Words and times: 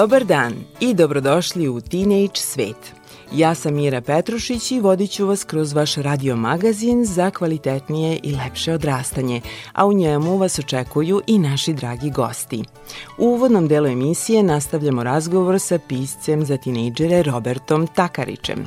Dobar 0.00 0.24
dan 0.24 0.54
i 0.80 0.94
dobrodošli 0.94 1.68
u 1.68 1.80
Teenage 1.80 2.34
svet. 2.34 2.92
Ja 3.32 3.54
sam 3.54 3.74
Mira 3.74 4.00
Petrušić 4.00 4.70
i 4.70 4.80
vodit 4.80 5.10
ću 5.10 5.26
vas 5.26 5.44
kroz 5.44 5.72
vaš 5.72 5.94
radio 5.94 6.36
magazin 6.36 7.04
za 7.04 7.30
kvalitetnije 7.30 8.20
i 8.22 8.36
lepše 8.36 8.72
odrastanje, 8.72 9.40
a 9.72 9.86
u 9.86 9.92
njemu 9.92 10.36
vas 10.36 10.58
očekuju 10.58 11.20
i 11.26 11.38
naši 11.38 11.72
dragi 11.72 12.10
gosti. 12.10 12.64
U 13.18 13.24
uvodnom 13.26 13.68
delu 13.68 13.86
emisije 13.86 14.42
nastavljamo 14.42 15.02
razgovor 15.02 15.60
sa 15.60 15.78
piscem 15.88 16.44
za 16.44 16.56
tinejdžere 16.56 17.22
Robertom 17.22 17.86
Takarićem. 17.86 18.66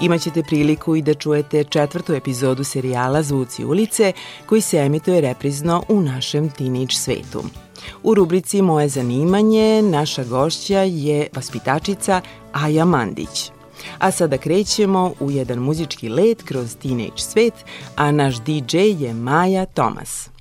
Imaćete 0.00 0.42
priliku 0.42 0.96
i 0.96 1.02
da 1.02 1.14
čujete 1.14 1.64
četvrtu 1.64 2.14
epizodu 2.14 2.64
serijala 2.64 3.22
Zvuci 3.22 3.64
ulice 3.64 4.12
koji 4.46 4.60
se 4.60 4.78
emituje 4.78 5.20
reprizno 5.20 5.82
u 5.88 6.00
našem 6.00 6.50
teenage 6.50 6.94
svetu. 6.94 7.63
U 8.02 8.14
rubrici 8.14 8.62
Moje 8.62 8.88
zanimanje 8.88 9.82
naša 9.82 10.24
gošća 10.24 10.78
je 10.78 11.28
vaspitačica 11.34 12.20
Aja 12.52 12.84
Mandić. 12.84 13.50
A 13.98 14.10
sada 14.10 14.38
krećemo 14.38 15.12
u 15.20 15.30
jedan 15.30 15.58
muzički 15.58 16.08
let 16.08 16.42
kroz 16.42 16.76
teenage 16.76 17.18
svet, 17.18 17.54
a 17.96 18.12
naš 18.12 18.40
DJ 18.40 18.78
je 18.78 19.14
Maja 19.14 19.66
Tomas. 19.66 20.33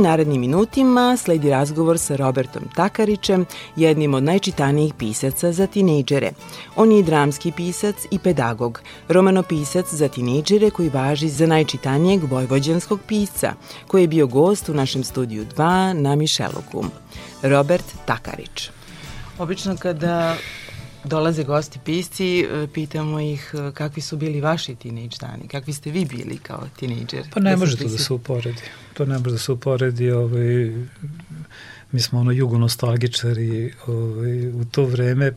Narednim 0.00 0.40
minutima 0.40 1.16
sledi 1.16 1.50
razgovor 1.50 1.98
sa 1.98 2.16
Robertom 2.16 2.62
Takarićem, 2.74 3.46
jednim 3.76 4.14
od 4.14 4.22
najčitanijih 4.22 4.94
pisaca 4.94 5.52
za 5.52 5.66
tinejdžere. 5.66 6.30
On 6.76 6.92
je 6.92 7.02
dramski 7.02 7.52
pisac 7.52 7.96
i 8.10 8.18
pedagog, 8.18 8.82
romanopisac 9.08 9.86
za 9.92 10.08
tinejdžere 10.08 10.70
koji 10.70 10.88
važi 10.88 11.28
za 11.28 11.46
najčitanijeg 11.46 12.24
vojvođanskog 12.24 13.00
pisca, 13.06 13.54
koji 13.86 14.02
je 14.02 14.08
bio 14.08 14.26
gost 14.26 14.68
u 14.68 14.74
našem 14.74 15.04
studiju 15.04 15.44
2 15.56 15.92
na 15.92 16.16
Mišeluku. 16.16 16.84
Robert 17.42 17.84
Takarić. 18.04 18.70
Obično 19.38 19.76
kada 19.76 20.36
dolaze 21.04 21.44
gosti 21.44 21.78
pisci, 21.84 22.40
e, 22.40 22.66
pitamo 22.74 23.20
ih 23.20 23.54
e, 23.54 23.72
kakvi 23.72 24.02
su 24.02 24.16
bili 24.16 24.40
vaši 24.40 24.74
tinejdž 24.74 25.18
dani, 25.18 25.48
kakvi 25.48 25.72
ste 25.72 25.90
vi 25.90 26.04
bili 26.04 26.38
kao 26.38 26.66
tinejdžer? 26.76 27.22
Pa 27.34 27.40
ne 27.40 27.50
da 27.50 27.56
može 27.56 27.76
to 27.76 27.88
da 27.88 27.98
se 27.98 28.12
uporedi. 28.12 28.62
To 28.94 29.06
ne 29.06 29.18
može 29.18 29.30
da 29.30 29.38
se 29.38 29.52
uporedi. 29.52 30.10
Ovaj, 30.10 30.72
mi 31.92 32.00
smo 32.00 32.20
ono 32.20 32.32
jugonostalgičari 32.32 33.74
ovaj, 33.86 34.48
u 34.48 34.64
to 34.64 34.84
vreme 34.84 35.32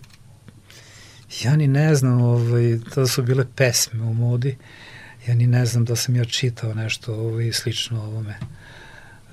ja 1.42 1.56
ni 1.56 1.68
ne 1.68 1.95
znam, 1.95 2.21
ovaj, 2.21 2.80
to 2.94 3.07
su 3.07 3.24
bile 3.24 3.45
pesme 3.56 4.01
u 4.01 4.13
modi, 4.13 4.57
ja 5.27 5.36
ni 5.36 5.48
ne 5.48 5.66
znam 5.66 5.86
da 5.86 5.95
sam 5.95 6.16
ja 6.16 6.25
čitao 6.25 6.74
nešto 6.74 7.16
ovaj, 7.16 7.51
slično 7.51 8.04
ovome. 8.04 8.39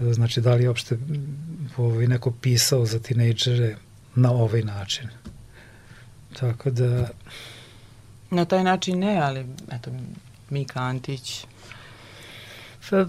Znači, 0.00 0.41
da 0.41 0.55
li 0.55 0.62
je 0.62 0.69
uopšte 0.69 0.99
ovaj, 1.76 2.06
neko 2.06 2.31
pisao 2.31 2.87
za 2.87 2.99
tinejdžere 2.99 3.76
na 4.15 4.33
ovaj 4.33 4.62
način. 4.62 5.09
Tako 6.38 6.71
da... 6.71 7.09
Na 8.31 8.44
taj 8.44 8.65
način 8.65 8.99
ne, 8.99 9.21
ali 9.23 9.47
eto, 9.73 9.91
Mika 10.50 10.81
Antić... 10.81 11.44
Pa, 12.91 13.06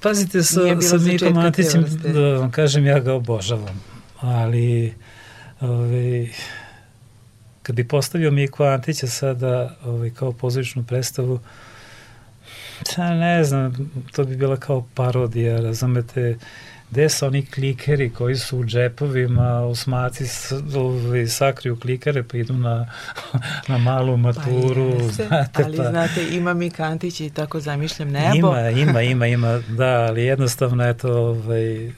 pazite, 0.00 0.42
sa, 0.42 0.60
sa 0.80 0.96
Mikom 0.96 1.38
Antićem, 1.38 1.84
da 2.02 2.20
vam 2.20 2.50
kažem, 2.50 2.86
ja 2.86 3.00
ga 3.00 3.14
obožavam. 3.14 3.80
Ali, 4.20 4.94
ovaj, 5.60 6.28
kad 7.62 7.76
bi 7.76 7.88
postavio 7.88 8.30
Miku 8.30 8.64
Antića 8.64 9.06
sada 9.06 9.76
ovaj, 9.84 10.10
kao 10.10 10.32
pozoričnu 10.32 10.84
predstavu, 10.84 11.40
ja 12.98 13.14
ne 13.14 13.44
znam, 13.44 13.90
to 14.12 14.24
bi 14.24 14.36
bila 14.36 14.56
kao 14.56 14.86
parodija, 14.94 15.60
razumete, 15.60 16.38
gde 16.94 17.08
su 17.08 17.26
oni 17.26 17.46
klikeri 17.46 18.10
koji 18.10 18.36
su 18.36 18.58
u 18.58 18.64
džepovima, 18.64 19.60
osmaci 19.60 20.24
sakriju 21.28 21.76
klikere 21.80 22.22
pa 22.22 22.36
idu 22.36 22.54
na, 22.54 22.90
na 23.68 23.78
malu 23.78 24.16
maturu. 24.16 24.90
Pa 24.98 25.04
jeste, 25.04 25.26
znate, 25.28 25.62
ali 25.64 25.76
pa, 25.76 25.90
znate, 25.90 26.26
ima 26.30 26.54
mi 26.54 26.70
kantić 26.70 27.20
i 27.20 27.30
tako 27.30 27.60
zamišljam 27.60 28.10
nebo. 28.10 28.36
Ima, 28.36 28.70
ima, 28.70 29.02
ima, 29.02 29.26
ima, 29.26 29.60
da, 29.68 30.06
ali 30.08 30.24
jednostavno, 30.24 30.88
eto, 30.88 31.12
ovaj, 31.12 31.92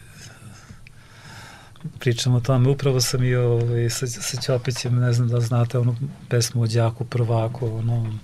pričam 1.98 2.34
o 2.34 2.40
tome. 2.40 2.68
Upravo 2.68 3.00
sam 3.00 3.24
i 3.24 3.34
ovaj, 3.34 3.90
sa, 3.90 4.06
sa 4.06 4.40
Ćopićem, 4.40 4.94
ne 4.94 5.12
znam 5.12 5.28
da 5.28 5.40
znate 5.40 5.78
onu 5.78 5.96
pesmu 6.28 6.62
o 6.62 6.66
Đaku 6.66 7.04
prvaku, 7.04 7.66
ono, 7.66 8.18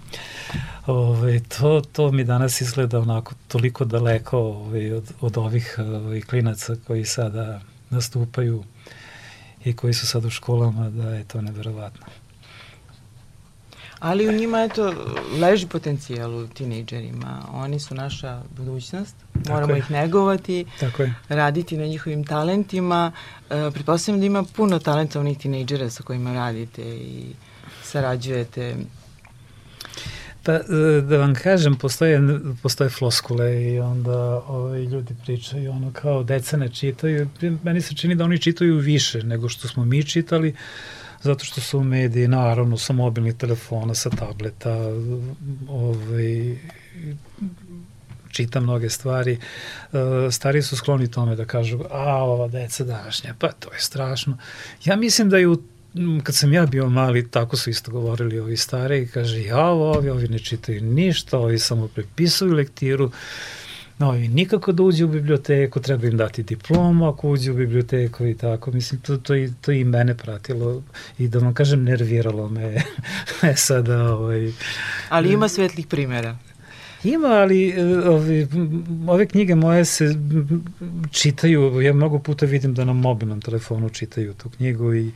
ovaj, 0.86 1.40
to, 1.58 1.82
to 1.92 2.12
mi 2.12 2.24
danas 2.24 2.60
izgleda 2.60 3.00
onako 3.00 3.34
toliko 3.48 3.84
daleko 3.84 4.38
ovaj, 4.38 4.92
od, 4.92 5.12
od 5.20 5.38
ovih 5.38 5.76
ovaj, 5.78 6.20
klinaca 6.20 6.76
koji 6.86 7.04
sada 7.04 7.60
nastupaju 7.90 8.64
i 9.64 9.76
koji 9.76 9.94
su 9.94 10.06
sad 10.06 10.24
u 10.24 10.30
školama, 10.30 10.90
da 10.90 11.14
je 11.14 11.24
to 11.24 11.40
neverovatno 11.40 12.06
ali 14.02 14.28
u 14.28 14.32
njima 14.32 14.62
eto, 14.62 14.94
leži 15.40 15.66
potencijal 15.66 16.34
u 16.34 16.46
tinejdžerima. 16.46 17.42
Oni 17.52 17.80
su 17.80 17.94
naša 17.94 18.42
budućnost, 18.56 19.16
moramo 19.48 19.76
ih 19.76 19.90
negovati, 19.90 20.64
Tako 20.80 21.02
je. 21.02 21.14
raditi 21.28 21.76
na 21.76 21.86
njihovim 21.86 22.24
talentima. 22.24 23.12
E, 23.50 23.70
pretpostavljam 23.74 24.20
da 24.20 24.26
ima 24.26 24.44
puno 24.56 24.78
talentovnih 24.78 25.38
tinejdžera 25.38 25.90
sa 25.90 26.02
kojima 26.02 26.32
radite 26.32 26.82
i 26.82 27.24
sarađujete. 27.82 28.76
Pa, 30.42 30.52
e, 30.52 30.60
da 31.08 31.16
vam 31.16 31.34
kažem, 31.34 31.76
postoje, 31.76 32.20
postoje 32.62 32.90
floskule 32.90 33.64
i 33.64 33.80
onda 33.80 34.42
ovaj, 34.48 34.84
ljudi 34.84 35.14
pričaju 35.24 35.70
ono 35.70 35.92
kao 35.92 36.22
deca 36.22 36.56
ne 36.56 36.68
čitaju. 36.68 37.28
Meni 37.62 37.80
se 37.80 37.94
čini 37.94 38.14
da 38.14 38.24
oni 38.24 38.38
čitaju 38.38 38.76
više 38.76 39.22
nego 39.22 39.48
što 39.48 39.68
smo 39.68 39.84
mi 39.84 40.04
čitali. 40.04 40.48
Uh, 40.48 40.56
zato 41.22 41.44
što 41.44 41.60
su 41.60 41.80
mediji, 41.80 42.28
naravno, 42.28 42.78
sa 42.78 42.92
mobilnih 42.92 43.34
telefona, 43.34 43.94
sa 43.94 44.10
tableta, 44.10 44.76
ovaj, 45.68 46.56
čita 48.30 48.60
mnoge 48.60 48.90
stvari. 48.90 49.32
E, 49.32 49.38
stari 50.30 50.62
su 50.62 50.76
skloni 50.76 51.10
tome 51.10 51.36
da 51.36 51.44
kažu, 51.44 51.78
a 51.90 52.24
ova 52.24 52.48
deca 52.48 52.84
današnja, 52.84 53.34
pa 53.38 53.52
to 53.52 53.72
je 53.72 53.80
strašno. 53.80 54.38
Ja 54.84 54.96
mislim 54.96 55.30
da 55.30 55.38
i 55.38 55.46
u 55.46 55.62
kad 56.22 56.34
sam 56.34 56.52
ja 56.52 56.66
bio 56.66 56.88
mali, 56.88 57.30
tako 57.30 57.56
su 57.56 57.70
isto 57.70 57.90
govorili 57.90 58.38
ovi 58.38 58.56
stari, 58.56 59.08
kaže, 59.08 59.42
ja 59.42 59.66
ovi, 59.66 60.10
ovi 60.10 60.28
ne 60.28 60.38
čitaju 60.38 60.82
ništa, 60.82 61.38
ovi 61.38 61.58
samo 61.58 61.88
prepisuju 61.88 62.54
lektiru, 62.54 63.04
no, 63.04 63.10
i 64.02 64.28
nikako 64.28 64.72
da 64.72 64.82
uđe 64.82 65.04
u 65.04 65.08
biblioteku, 65.08 65.80
treba 65.80 66.06
im 66.06 66.16
dati 66.16 66.42
diplomu 66.42 67.08
ako 67.08 67.30
uđe 67.30 67.50
u 67.50 67.54
biblioteku 67.54 68.26
i 68.26 68.36
tako. 68.36 68.70
Mislim, 68.70 69.00
to, 69.00 69.16
to, 69.16 69.34
i, 69.34 69.52
to 69.60 69.72
i 69.72 69.84
mene 69.84 70.16
pratilo 70.16 70.82
i 71.18 71.28
da 71.28 71.38
vam 71.38 71.54
kažem, 71.54 71.84
nerviralo 71.84 72.48
me 72.48 72.74
e, 73.50 73.54
sada. 73.56 74.12
Ovaj, 74.14 74.52
Ali 75.08 75.32
ima 75.32 75.48
svetlih 75.48 75.86
primjera. 75.86 76.36
Ima, 77.04 77.28
ali 77.28 77.68
e, 77.68 78.08
ove, 78.08 78.46
ove 79.08 79.26
knjige 79.26 79.54
moje 79.54 79.84
se 79.84 80.14
čitaju, 81.10 81.80
ja 81.80 81.92
mnogo 81.92 82.18
puta 82.18 82.46
vidim 82.46 82.74
da 82.74 82.84
na 82.84 82.92
mobilnom 82.92 83.40
telefonu 83.40 83.88
čitaju 83.88 84.34
tu 84.34 84.50
knjigu 84.50 84.94
i 84.94 85.10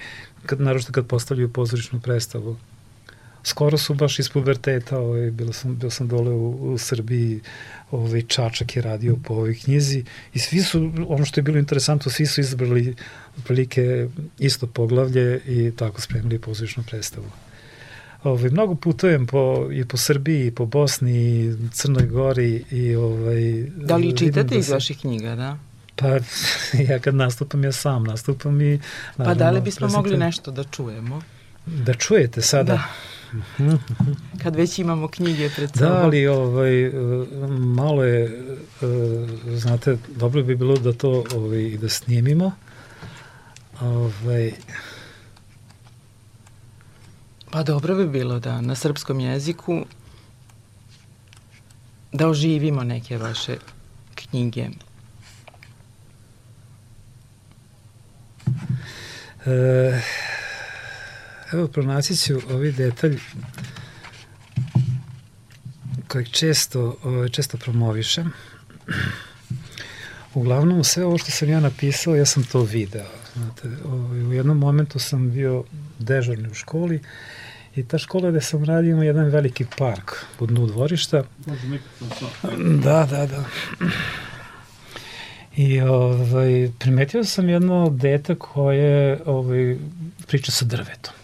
kad, 0.46 0.60
naravno 0.60 0.88
kad 0.92 1.06
postavljaju 1.06 1.52
pozorišnu 1.52 2.00
predstavu 2.00 2.56
skoro 3.46 3.78
su 3.78 3.94
baš 3.94 4.18
iz 4.18 4.28
puberteta, 4.28 4.98
ovaj, 4.98 5.30
bilo 5.30 5.52
sam, 5.52 5.76
bio 5.76 5.90
sam 5.90 6.08
dole 6.08 6.30
u, 6.30 6.72
u 6.72 6.78
Srbiji, 6.78 7.40
ovaj, 7.90 8.22
Čačak 8.22 8.76
je 8.76 8.82
radio 8.82 9.16
po 9.24 9.34
ovoj 9.34 9.54
knjizi 9.54 10.04
i 10.34 10.38
svi 10.38 10.60
su, 10.60 10.92
ono 11.08 11.24
što 11.24 11.40
je 11.40 11.42
bilo 11.42 11.58
interesantno, 11.58 12.10
svi 12.10 12.26
su 12.26 12.40
izbrali 12.40 12.94
prilike 13.44 14.08
isto 14.38 14.66
poglavlje 14.66 15.40
i 15.46 15.72
tako 15.76 16.00
spremili 16.00 16.38
pozorišnu 16.38 16.82
predstavu. 16.82 17.26
Ovaj, 18.22 18.50
mnogo 18.50 18.74
putujem 18.74 19.26
po, 19.26 19.68
i 19.72 19.84
po 19.84 19.96
Srbiji, 19.96 20.46
i 20.46 20.50
po 20.50 20.66
Bosni, 20.66 21.12
i 21.12 21.56
Crnoj 21.72 22.06
Gori 22.06 22.64
i 22.70 22.94
ovaj... 22.94 23.64
Da 23.76 23.96
li 23.96 24.16
čitate 24.16 24.42
da 24.42 24.56
iz 24.56 24.70
vaših 24.70 24.98
knjiga, 24.98 25.36
da? 25.36 25.58
Pa 25.96 26.08
ja 26.88 26.98
kad 26.98 27.14
nastupam, 27.14 27.64
ja 27.64 27.72
sam 27.72 28.04
nastupam 28.04 28.60
i... 28.60 28.80
Naravno, 29.16 29.24
pa 29.24 29.34
da 29.34 29.50
li 29.50 29.60
bismo 29.60 29.88
mogli 29.88 30.16
nešto 30.16 30.50
da 30.50 30.64
čujemo? 30.64 31.22
Da 31.66 31.94
čujete 31.94 32.42
sada? 32.42 32.72
Da. 32.72 32.82
Kad 34.42 34.56
već 34.56 34.78
imamo 34.78 35.08
knjige 35.08 35.50
pred 35.56 35.70
da, 35.70 35.78
sobom. 35.78 35.92
Da, 35.92 36.04
ali 36.04 36.26
ovaj, 36.26 36.92
malo 37.58 38.04
je, 38.04 38.42
znate, 39.56 39.98
dobro 40.16 40.42
bi 40.42 40.56
bilo 40.56 40.76
da 40.76 40.92
to 40.92 41.24
ovaj, 41.34 41.76
da 41.80 41.88
snimimo. 41.88 42.52
Ovaj, 43.80 44.52
Pa 47.56 47.62
dobro 47.62 47.94
bi 47.94 48.06
bilo 48.06 48.40
da 48.40 48.60
na 48.60 48.74
srpskom 48.74 49.20
jeziku 49.20 49.84
da 52.12 52.28
oživimo 52.28 52.84
neke 52.84 53.18
vaše 53.18 53.56
knjige. 54.14 54.68
E, 59.46 60.00
Evo, 61.52 61.68
pronaći 61.68 62.16
ću 62.16 62.40
ovaj 62.50 62.72
detalj 62.72 63.18
kojeg 66.08 66.28
često, 66.28 66.96
ovaj, 67.02 67.28
često 67.28 67.58
promovišem. 67.58 68.32
Uglavnom, 70.34 70.84
sve 70.84 71.04
ovo 71.04 71.18
što 71.18 71.30
sam 71.30 71.48
ja 71.48 71.60
napisao, 71.60 72.16
ja 72.16 72.26
sam 72.26 72.44
to 72.44 72.62
video. 72.62 73.06
Znate, 73.34 73.68
ovaj, 73.84 74.22
u 74.22 74.32
jednom 74.32 74.58
momentu 74.58 74.98
sam 74.98 75.30
bio 75.30 75.64
dežurni 75.98 76.48
u 76.48 76.54
školi 76.54 77.00
i 77.76 77.84
ta 77.84 77.98
škola 77.98 78.30
gde 78.30 78.40
sam 78.40 78.64
radio 78.64 78.90
ima 78.90 79.04
jedan 79.04 79.24
veliki 79.24 79.66
park 79.78 80.12
u 80.40 80.46
dnu 80.46 80.66
dvorišta. 80.66 81.24
Da, 82.82 83.06
da, 83.10 83.26
da. 83.26 83.44
I 85.56 85.80
ovaj, 85.80 86.70
primetio 86.78 87.24
sam 87.24 87.48
jedno 87.48 87.90
dete 87.90 88.34
koje 88.34 89.20
ovaj, 89.26 89.76
priča 90.26 90.52
sa 90.52 90.64
drvetom. 90.64 91.14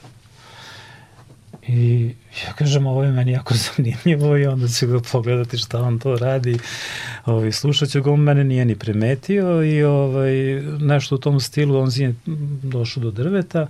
I 1.68 2.10
ja 2.46 2.52
kažem, 2.52 2.86
ovo 2.86 3.04
je 3.04 3.12
meni 3.12 3.32
jako 3.32 3.54
zanimljivo 3.76 4.36
i 4.36 4.46
onda 4.46 4.68
ću 4.68 4.86
ga 4.86 5.00
pogledati 5.12 5.58
šta 5.58 5.82
on 5.82 5.98
to 5.98 6.16
radi. 6.16 6.58
Ovaj, 7.24 7.52
slušat 7.52 7.88
ću 7.88 8.02
ga, 8.02 8.10
on 8.10 8.20
mene 8.20 8.44
nije 8.44 8.64
ni 8.64 8.74
primetio 8.74 9.64
i 9.64 9.84
ovaj, 9.84 10.34
nešto 10.80 11.14
u 11.14 11.18
tom 11.18 11.40
stilu, 11.40 11.78
on 11.78 11.90
je 11.96 12.14
došao 12.62 13.02
do 13.02 13.10
drveta, 13.10 13.66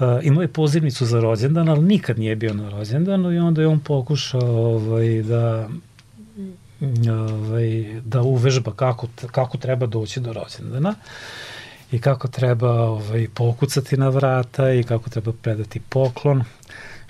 Uh, 0.00 0.06
imao 0.22 0.42
je 0.42 0.48
pozivnicu 0.48 1.06
za 1.06 1.20
rođendan, 1.20 1.68
ali 1.68 1.82
nikad 1.82 2.18
nije 2.18 2.36
bio 2.36 2.54
na 2.54 2.70
rođendanu 2.70 3.32
i 3.32 3.38
onda 3.38 3.60
je 3.60 3.68
on 3.68 3.80
pokušao 3.80 4.74
ovaj, 4.74 5.22
da 5.22 5.68
ovaj, 7.10 8.00
da 8.04 8.22
uvežba 8.22 8.72
kako, 8.72 9.08
kako 9.30 9.58
treba 9.58 9.86
doći 9.86 10.20
do 10.20 10.32
rođendana 10.32 10.94
i 11.92 11.98
kako 11.98 12.28
treba 12.28 12.70
ovaj, 12.70 13.28
pokucati 13.34 13.96
na 13.96 14.08
vrata 14.08 14.72
i 14.72 14.82
kako 14.82 15.10
treba 15.10 15.32
predati 15.32 15.80
poklon. 15.88 16.44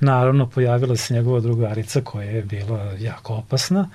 Naravno, 0.01 0.47
pojavila 0.47 0.97
se 0.97 1.15
njegova 1.15 1.41
drugarica 1.41 2.01
koja 2.01 2.31
je 2.31 2.43
bila 2.43 2.93
jako 2.99 3.35
opasna 3.35 3.89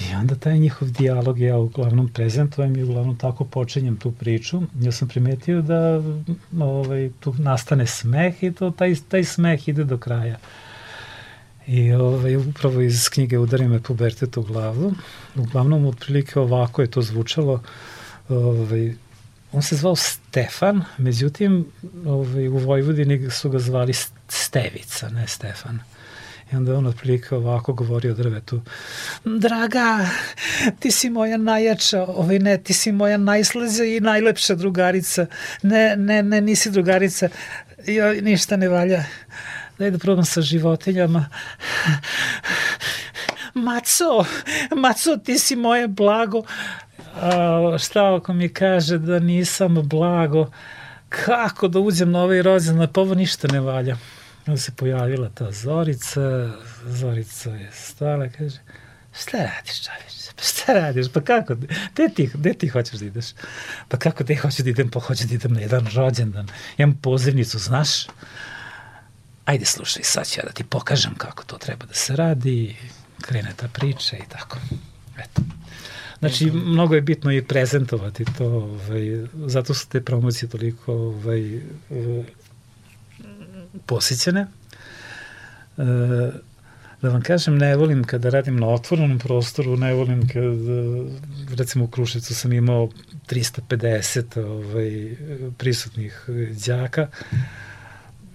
I 0.00 0.14
onda 0.14 0.34
taj 0.34 0.58
njihov 0.58 0.90
dijalog 0.90 1.40
ja 1.40 1.56
uglavnom 1.56 2.08
prezentujem 2.08 2.76
i 2.76 2.82
uglavnom 2.82 3.16
tako 3.16 3.44
počinjem 3.44 3.96
tu 3.96 4.12
priču. 4.12 4.62
Ja 4.80 4.92
sam 4.92 5.08
primetio 5.08 5.62
da 5.62 6.02
ovaj, 6.60 7.10
tu 7.20 7.34
nastane 7.38 7.86
smeh 7.86 8.42
i 8.42 8.52
to, 8.52 8.70
taj, 8.70 8.94
taj 9.08 9.24
smeh 9.24 9.68
ide 9.68 9.84
do 9.84 9.98
kraja. 9.98 10.38
I 11.66 11.92
ovaj, 11.92 12.36
upravo 12.36 12.80
iz 12.80 13.08
knjige 13.08 13.38
Udari 13.38 13.68
me 13.68 13.82
pubertet 13.82 14.36
u 14.36 14.42
glavu. 14.42 14.92
Uglavnom, 15.36 15.86
otprilike 15.86 16.40
ovako 16.40 16.82
je 16.82 16.90
to 16.90 17.02
zvučalo. 17.02 17.62
Ovaj, 18.28 18.94
on 19.52 19.62
se 19.62 19.76
zvao 19.76 19.96
Stefan, 19.96 20.82
međutim, 20.98 21.66
ovaj, 22.06 22.48
u 22.48 22.56
Vojvodini 22.56 23.30
su 23.30 23.50
ga 23.50 23.58
zvali 23.58 23.92
Stevica, 24.34 25.08
ne 25.08 25.26
Stefan. 25.28 25.80
I 26.52 26.56
onda 26.56 26.76
on 26.76 26.86
otprilike 26.86 27.34
ovako 27.34 27.72
govori 27.72 28.10
o 28.10 28.14
drvetu. 28.14 28.60
Draga, 29.24 30.06
ti 30.80 30.90
si 30.90 31.10
moja 31.10 31.36
najjača, 31.36 32.02
ovaj 32.02 32.38
ne, 32.38 32.58
ti 32.58 32.72
si 32.72 32.92
moja 32.92 33.16
najslađa 33.16 33.84
i 33.84 34.00
najlepša 34.00 34.54
drugarica. 34.54 35.26
Ne, 35.62 35.96
ne, 35.96 36.22
ne, 36.22 36.40
nisi 36.40 36.70
drugarica. 36.70 37.28
Jo, 37.86 38.12
ništa 38.22 38.56
ne 38.56 38.68
valja. 38.68 39.04
Daj 39.78 39.90
da 39.90 39.98
probam 39.98 40.24
sa 40.24 40.40
životinjama. 40.40 41.26
Maco, 43.54 44.24
Maco, 44.76 45.16
ti 45.16 45.38
si 45.38 45.56
moje 45.56 45.88
blago. 45.88 46.42
A, 47.16 47.76
šta 47.78 48.14
ako 48.14 48.32
mi 48.32 48.48
kaže 48.48 48.98
da 48.98 49.18
nisam 49.18 49.74
blago? 49.88 50.50
Kako 51.08 51.68
da 51.68 51.80
uđem 51.80 52.10
na 52.10 52.22
ovaj 52.22 52.42
rođendan? 52.42 52.88
Pa 52.92 53.00
ovo 53.00 53.14
ništa 53.14 53.48
ne 53.52 53.60
valja. 53.60 53.96
Onda 54.46 54.60
se 54.60 54.72
pojavila 54.72 55.28
ta 55.28 55.52
Zorica, 55.52 56.50
Zorica 56.86 57.50
je 57.50 57.70
stala, 57.72 58.28
kaže, 58.28 58.58
šta 59.20 59.36
radiš 59.38 59.84
čovječe, 59.84 60.32
pa 60.36 60.42
šta 60.42 60.72
radiš, 60.72 61.06
pa 61.12 61.20
kako, 61.20 61.54
gde 61.94 62.08
ti, 62.14 62.30
gde 62.34 62.54
ti 62.54 62.68
hoćeš 62.68 63.00
da 63.00 63.06
ideš? 63.06 63.26
Pa 63.88 63.96
kako, 63.96 64.24
gde 64.24 64.36
hoćeš 64.36 64.64
da 64.64 64.70
idem, 64.70 64.90
pa 64.90 65.00
hoću 65.00 65.26
da 65.26 65.34
idem 65.34 65.52
na 65.52 65.60
jedan 65.60 65.86
rođendan, 65.94 66.48
imam 66.78 66.98
pozivnicu, 67.02 67.58
znaš? 67.58 68.06
Ajde 69.44 69.64
slušaj, 69.64 70.02
sad 70.02 70.28
ću 70.28 70.40
ja 70.40 70.44
da 70.44 70.52
ti 70.52 70.64
pokažem 70.64 71.14
kako 71.14 71.44
to 71.44 71.58
treba 71.58 71.86
da 71.86 71.94
se 71.94 72.16
radi, 72.16 72.76
krene 73.20 73.52
ta 73.56 73.68
priča 73.68 74.16
i 74.16 74.28
tako. 74.28 74.58
Eto. 75.18 75.42
Znači, 76.18 76.50
mnogo 76.50 76.94
je 76.94 77.00
bitno 77.00 77.32
i 77.32 77.44
prezentovati 77.44 78.24
to, 78.38 78.46
ovaj, 78.46 79.26
zato 79.46 79.74
su 79.74 79.88
te 79.88 80.00
promocije 80.00 80.48
toliko 80.48 80.92
ovaj, 80.92 81.60
posjećene. 83.86 84.46
E, 85.78 85.82
da 87.02 87.08
vam 87.10 87.22
kažem, 87.22 87.58
ne 87.58 87.76
volim 87.76 88.04
kada 88.04 88.30
radim 88.30 88.56
na 88.56 88.68
otvorenom 88.68 89.18
prostoru, 89.18 89.76
ne 89.76 89.94
volim 89.94 90.28
kad, 90.28 91.58
recimo 91.58 91.84
u 91.84 91.88
Kruševcu 91.88 92.34
sam 92.34 92.52
imao 92.52 92.88
350 93.28 94.40
ovaj, 94.40 95.16
prisutnih 95.58 96.24
đaka, 96.66 97.08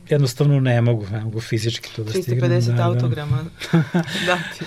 jednostavno 0.10 0.60
ne 0.60 0.82
mogu, 0.82 1.06
ne 1.12 1.20
mogu 1.20 1.42
fizički 1.42 1.90
to 1.96 2.04
da 2.04 2.12
stignem. 2.12 2.52
350 2.52 2.76
da, 2.76 2.86
autograma 2.86 3.46
dati. 4.28 4.66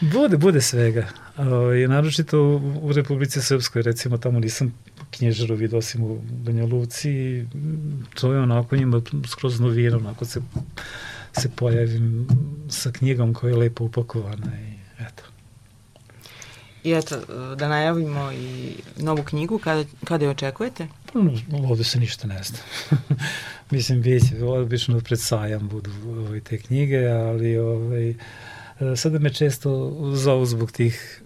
bude, 0.00 0.36
bude 0.36 0.60
svega. 0.60 1.06
O, 1.36 1.42
ovaj, 1.42 1.82
I 1.82 1.88
naročito 1.88 2.42
u 2.82 2.92
Republici 2.92 3.42
Srpskoj, 3.42 3.82
recimo 3.82 4.18
tamo 4.18 4.40
nisam 4.40 4.74
knježaru 5.10 5.54
vidio 5.54 5.78
osim 5.78 6.04
u 6.04 6.20
Banja 6.30 6.64
Luci, 6.64 7.44
to 8.14 8.32
je 8.32 8.40
onako 8.40 8.76
njima 8.76 9.02
skroz 9.26 9.60
novina, 9.60 9.96
onako 9.96 10.24
se, 10.24 10.40
se 11.38 11.50
pojavim 11.56 12.28
sa 12.68 12.92
knjigom 12.92 13.34
koja 13.34 13.50
je 13.50 13.56
lepo 13.56 13.84
upakovana 13.84 14.60
i 14.60 15.02
eto. 15.04 15.22
I 16.84 16.92
eto, 16.92 17.20
da 17.56 17.68
najavimo 17.68 18.32
i 18.32 18.74
novu 18.96 19.22
knjigu, 19.22 19.58
kada, 19.58 19.84
kada 20.04 20.24
je 20.24 20.30
očekujete? 20.30 20.86
Pa, 21.12 21.18
ovde 21.68 21.84
se 21.84 22.00
ništa 22.00 22.26
ne 22.26 22.42
zna. 22.42 22.58
Mislim, 23.70 24.02
biće, 24.02 24.44
obično 24.44 25.00
pred 25.00 25.20
sajam 25.20 25.68
budu 25.68 25.90
ovaj, 26.08 26.40
te 26.40 26.58
knjige, 26.58 27.06
ali 27.06 27.56
ovaj, 27.56 28.14
sada 28.96 29.18
me 29.18 29.32
često 29.34 29.96
zovu 30.14 30.46
zbog 30.46 30.72
tih, 30.72 31.22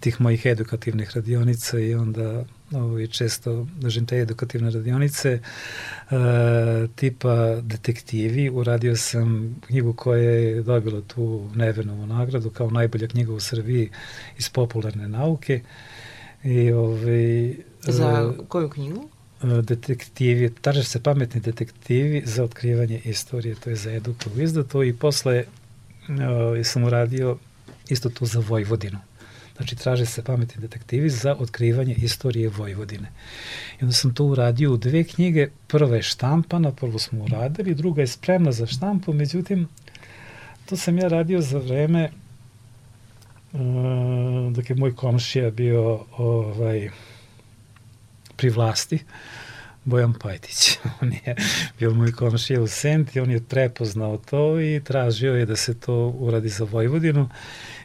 tih 0.00 0.20
mojih 0.20 0.46
edukativnih 0.46 1.10
radionica 1.14 1.78
i 1.78 1.94
onda 1.94 2.44
ovaj, 2.74 3.06
često 3.06 3.66
držim 3.80 4.06
te 4.06 4.18
edukativne 4.18 4.70
radionice 4.70 5.28
e, 5.30 5.40
tipa 6.96 7.60
detektivi. 7.60 8.50
Uradio 8.50 8.96
sam 8.96 9.56
knjigu 9.66 9.92
koja 9.92 10.30
je 10.30 10.62
dobila 10.62 11.00
tu 11.00 11.50
Nevenovu 11.54 12.06
nagradu 12.06 12.50
kao 12.50 12.70
najbolja 12.70 13.08
knjiga 13.08 13.32
u 13.32 13.40
Srbiji 13.40 13.90
iz 14.38 14.48
popularne 14.48 15.08
nauke. 15.08 15.60
I, 16.44 16.72
ovaj, 16.72 17.54
Za 17.82 18.32
koju 18.48 18.68
knjigu? 18.68 19.08
detektivi, 19.42 20.50
traže 20.50 20.84
se 20.84 21.02
pametni 21.02 21.40
detektivi 21.40 22.22
za 22.26 22.44
otkrivanje 22.44 23.00
istorije, 23.04 23.54
to 23.54 23.70
je 23.70 23.76
za 23.76 23.92
Edukovu 23.92 24.40
izdato 24.40 24.84
i 24.84 24.92
posle 24.92 25.44
uh, 26.08 26.66
sam 26.66 26.84
uradio 26.84 27.36
isto 27.88 28.10
to 28.10 28.26
za 28.26 28.42
Vojvodinu. 28.48 28.98
Znači, 29.62 29.76
traže 29.76 30.06
se 30.06 30.24
pametni 30.24 30.60
detektivi 30.60 31.10
za 31.10 31.36
otkrivanje 31.38 31.94
istorije 31.94 32.48
Vojvodine. 32.48 33.08
I 33.80 33.84
onda 33.84 33.92
sam 33.92 34.14
to 34.14 34.24
uradio 34.24 34.72
u 34.72 34.76
dve 34.76 35.04
knjige. 35.04 35.48
Prva 35.66 35.96
je 35.96 36.02
štampana, 36.02 36.72
prvu 36.72 36.98
smo 36.98 37.24
uradili, 37.24 37.74
druga 37.74 38.00
je 38.00 38.06
spremna 38.06 38.52
za 38.52 38.66
štampu, 38.66 39.12
međutim, 39.12 39.68
to 40.66 40.76
sam 40.76 40.98
ja 40.98 41.08
radio 41.08 41.40
za 41.40 41.58
vreme 41.58 42.10
uh, 43.52 43.60
dok 44.52 44.70
je 44.70 44.76
moj 44.76 44.96
komšija 44.96 45.50
bio 45.50 46.04
ovaj, 46.16 46.90
pri 48.36 48.50
vlasti, 48.50 48.98
Bojan 49.84 50.12
Pajtić. 50.12 50.78
on 51.02 51.12
je 51.12 51.34
bio 51.78 51.94
moj 51.94 52.12
komšija 52.12 52.60
u 52.60 52.66
Senti, 52.66 53.20
on 53.20 53.30
je 53.30 53.42
prepoznao 53.48 54.16
to 54.16 54.60
i 54.60 54.80
tražio 54.84 55.34
je 55.34 55.46
da 55.46 55.56
se 55.56 55.80
to 55.80 56.08
uradi 56.08 56.48
za 56.48 56.64
Vojvodinu. 56.64 57.28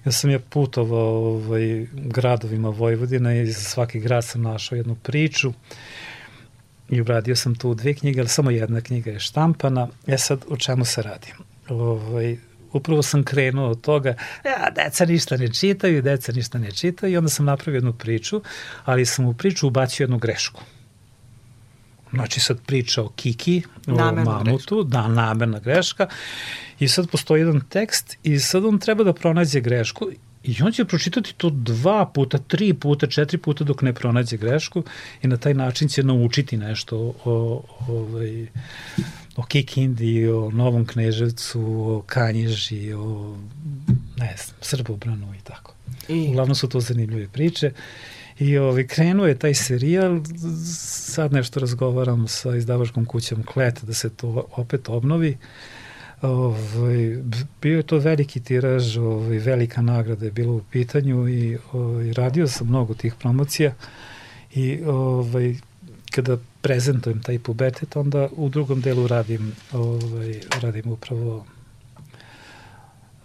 Ja 0.06 0.12
sam 0.12 0.30
je 0.30 0.40
putovao 0.40 1.36
ovaj, 1.36 1.88
gradovima 1.94 2.70
Vojvodina 2.70 3.36
i 3.36 3.46
za 3.46 3.60
svaki 3.60 4.00
grad 4.00 4.26
sam 4.26 4.42
našao 4.42 4.76
jednu 4.76 4.96
priču 4.96 5.54
i 6.90 7.02
uradio 7.02 7.36
sam 7.36 7.56
tu 7.56 7.74
dve 7.74 7.94
knjige, 7.94 8.20
ali 8.20 8.30
samo 8.30 8.52
jedna 8.52 8.82
knjiga 8.82 9.12
je 9.12 9.20
štampana. 9.20 9.88
E 10.08 10.18
sad, 10.18 10.46
o 10.50 10.58
čemu 10.58 10.86
se 10.86 11.02
radi? 11.02 11.34
Ovaj, 11.70 12.38
upravo 12.74 13.02
sam 13.04 13.24
krenuo 13.24 13.70
od 13.70 13.82
toga, 13.82 14.16
ja, 14.46 14.70
deca 14.76 15.06
ništa 15.06 15.38
ne 15.38 15.54
čitaju, 15.54 16.02
deca 16.02 16.32
ništa 16.32 16.58
ne 16.58 16.72
čitaju 16.72 17.14
i 17.14 17.18
onda 17.18 17.30
sam 17.30 17.46
napravio 17.46 17.78
jednu 17.78 17.94
priču, 17.94 18.42
ali 18.86 19.06
sam 19.06 19.26
u 19.26 19.34
priču 19.34 19.68
ubacio 19.68 20.04
jednu 20.04 20.18
grešku. 20.18 20.62
Znači 22.12 22.40
sad 22.40 22.62
priča 22.66 23.04
o 23.04 23.10
Kiki, 23.10 23.62
o 23.88 23.92
namerna 23.92 24.32
mamutu, 24.32 24.76
greška. 24.76 24.90
da, 24.90 25.08
namerna 25.08 25.60
greška. 25.60 26.08
I 26.80 26.88
sad 26.88 27.10
postoji 27.10 27.42
jedan 27.42 27.62
tekst 27.70 28.18
i 28.24 28.40
sad 28.40 28.66
on 28.66 28.80
treba 28.80 29.04
da 29.04 29.14
pronađe 29.14 29.60
grešku 29.60 30.10
i 30.44 30.56
on 30.64 30.72
će 30.72 30.86
pročitati 30.86 31.34
to 31.38 31.50
dva 31.50 32.06
puta, 32.06 32.38
tri 32.38 32.74
puta, 32.74 33.08
četiri 33.08 33.38
puta 33.38 33.64
dok 33.64 33.82
ne 33.82 33.94
pronađe 33.94 34.38
grešku 34.38 34.84
i 35.22 35.28
na 35.28 35.38
taj 35.38 35.54
način 35.54 35.88
će 35.88 36.04
naučiti 36.04 36.58
nešto 36.58 36.98
o, 36.98 37.14
o, 37.26 37.64
ovaj, 37.88 38.48
o 39.36 39.44
Kikindi, 39.44 40.28
o 40.28 40.52
Novom 40.52 40.86
Kneževcu, 40.86 41.62
o 41.62 42.04
Kanjiži, 42.06 42.94
o 42.94 43.38
ne 44.18 44.36
znam, 44.46 44.58
Srbobranu 44.62 45.34
i 45.36 45.44
tako. 45.44 45.74
I... 46.08 46.28
Uglavnom 46.30 46.56
su 46.56 46.70
to 46.70 46.80
zanimljive 46.80 47.28
priče. 47.28 47.72
I 48.40 48.58
ovaj, 48.58 48.88
krenuo 48.88 49.28
je 49.28 49.40
taj 49.40 49.54
serijal, 49.54 50.20
sad 51.14 51.34
nešto 51.34 51.60
razgovaram 51.60 52.28
sa 52.28 52.56
izdavačkom 52.56 53.06
kućom 53.06 53.44
Klet 53.44 53.84
da 53.84 53.94
se 53.94 54.10
to 54.10 54.48
opet 54.52 54.90
obnovi. 54.90 55.38
Ovaj, 56.22 57.18
bio 57.62 57.78
je 57.78 57.84
to 57.84 57.98
veliki 57.98 58.40
tiraž, 58.40 58.98
ovaj, 58.98 59.38
velika 59.38 59.82
nagrada 59.82 60.26
je 60.26 60.32
bila 60.32 60.54
u 60.54 60.62
pitanju 60.72 61.30
i 61.30 61.58
ovaj, 61.72 62.14
radio 62.14 62.48
sam 62.48 62.68
mnogo 62.68 62.94
tih 62.94 63.16
promocija 63.16 63.74
i 64.54 64.80
ovaj, 64.86 65.56
kada 66.12 66.38
prezentujem 66.62 67.22
taj 67.22 67.40
pubertet, 67.40 67.96
onda 67.96 68.30
u 68.32 68.50
drugom 68.50 68.82
delu 68.82 69.08
radim, 69.08 69.52
ovaj, 69.72 70.42
radim 70.62 70.92
upravo 70.92 71.46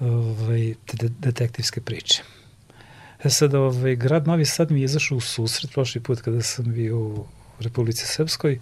ovaj, 0.00 0.74
te 0.86 1.08
detektivske 1.08 1.80
priče. 1.80 2.22
E 3.24 3.30
sad, 3.30 3.54
ovaj, 3.54 3.96
grad 3.96 4.26
Novi 4.26 4.44
Sad 4.44 4.70
mi 4.70 4.80
je 4.80 4.84
izašao 4.84 5.18
u 5.18 5.20
susret 5.20 5.72
prošli 5.72 6.00
put 6.00 6.20
kada 6.20 6.42
sam 6.42 6.72
bio 6.72 6.98
u 6.98 7.26
Republici 7.60 8.06
Srpskoj 8.06 8.58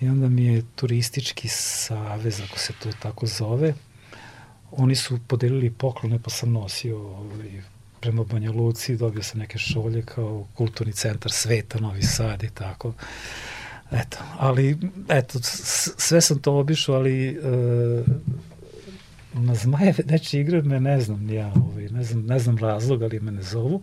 i 0.00 0.08
onda 0.08 0.28
mi 0.28 0.44
je 0.44 0.62
turistički 0.74 1.48
savez, 1.48 2.40
ako 2.40 2.58
se 2.58 2.72
to 2.82 2.88
tako 3.02 3.26
zove, 3.26 3.74
oni 4.70 4.94
su 4.94 5.18
podelili 5.26 5.70
poklone 5.70 6.18
pa 6.22 6.30
sam 6.30 6.52
nosio 6.52 6.98
ovaj, 6.98 7.62
prema 8.00 8.24
Banja 8.24 8.50
Luci, 8.50 8.96
dobio 8.96 9.22
sam 9.22 9.40
neke 9.40 9.58
šolje 9.58 10.02
kao 10.02 10.46
kulturni 10.54 10.92
centar 10.92 11.32
sveta, 11.32 11.78
Novi 11.78 12.02
Sad 12.02 12.42
i 12.42 12.50
tako. 12.54 12.92
Eto, 13.92 14.18
ali, 14.38 14.78
eto, 15.08 15.38
sve 15.98 16.20
sam 16.20 16.38
to 16.38 16.58
obišao, 16.58 16.94
ali 16.94 17.28
e, 17.28 17.38
na 19.34 19.54
zmajeve 19.54 20.04
nečije 20.06 20.40
igre 20.40 20.62
me 20.62 20.80
ne 20.80 21.00
znam 21.00 21.30
ja, 21.30 21.52
ovaj, 21.56 21.88
ne, 21.88 22.04
znam, 22.04 22.26
ne 22.26 22.38
znam 22.38 22.58
razlog, 22.58 23.02
ali 23.02 23.20
me 23.20 23.32
ne 23.32 23.42
zovu. 23.42 23.82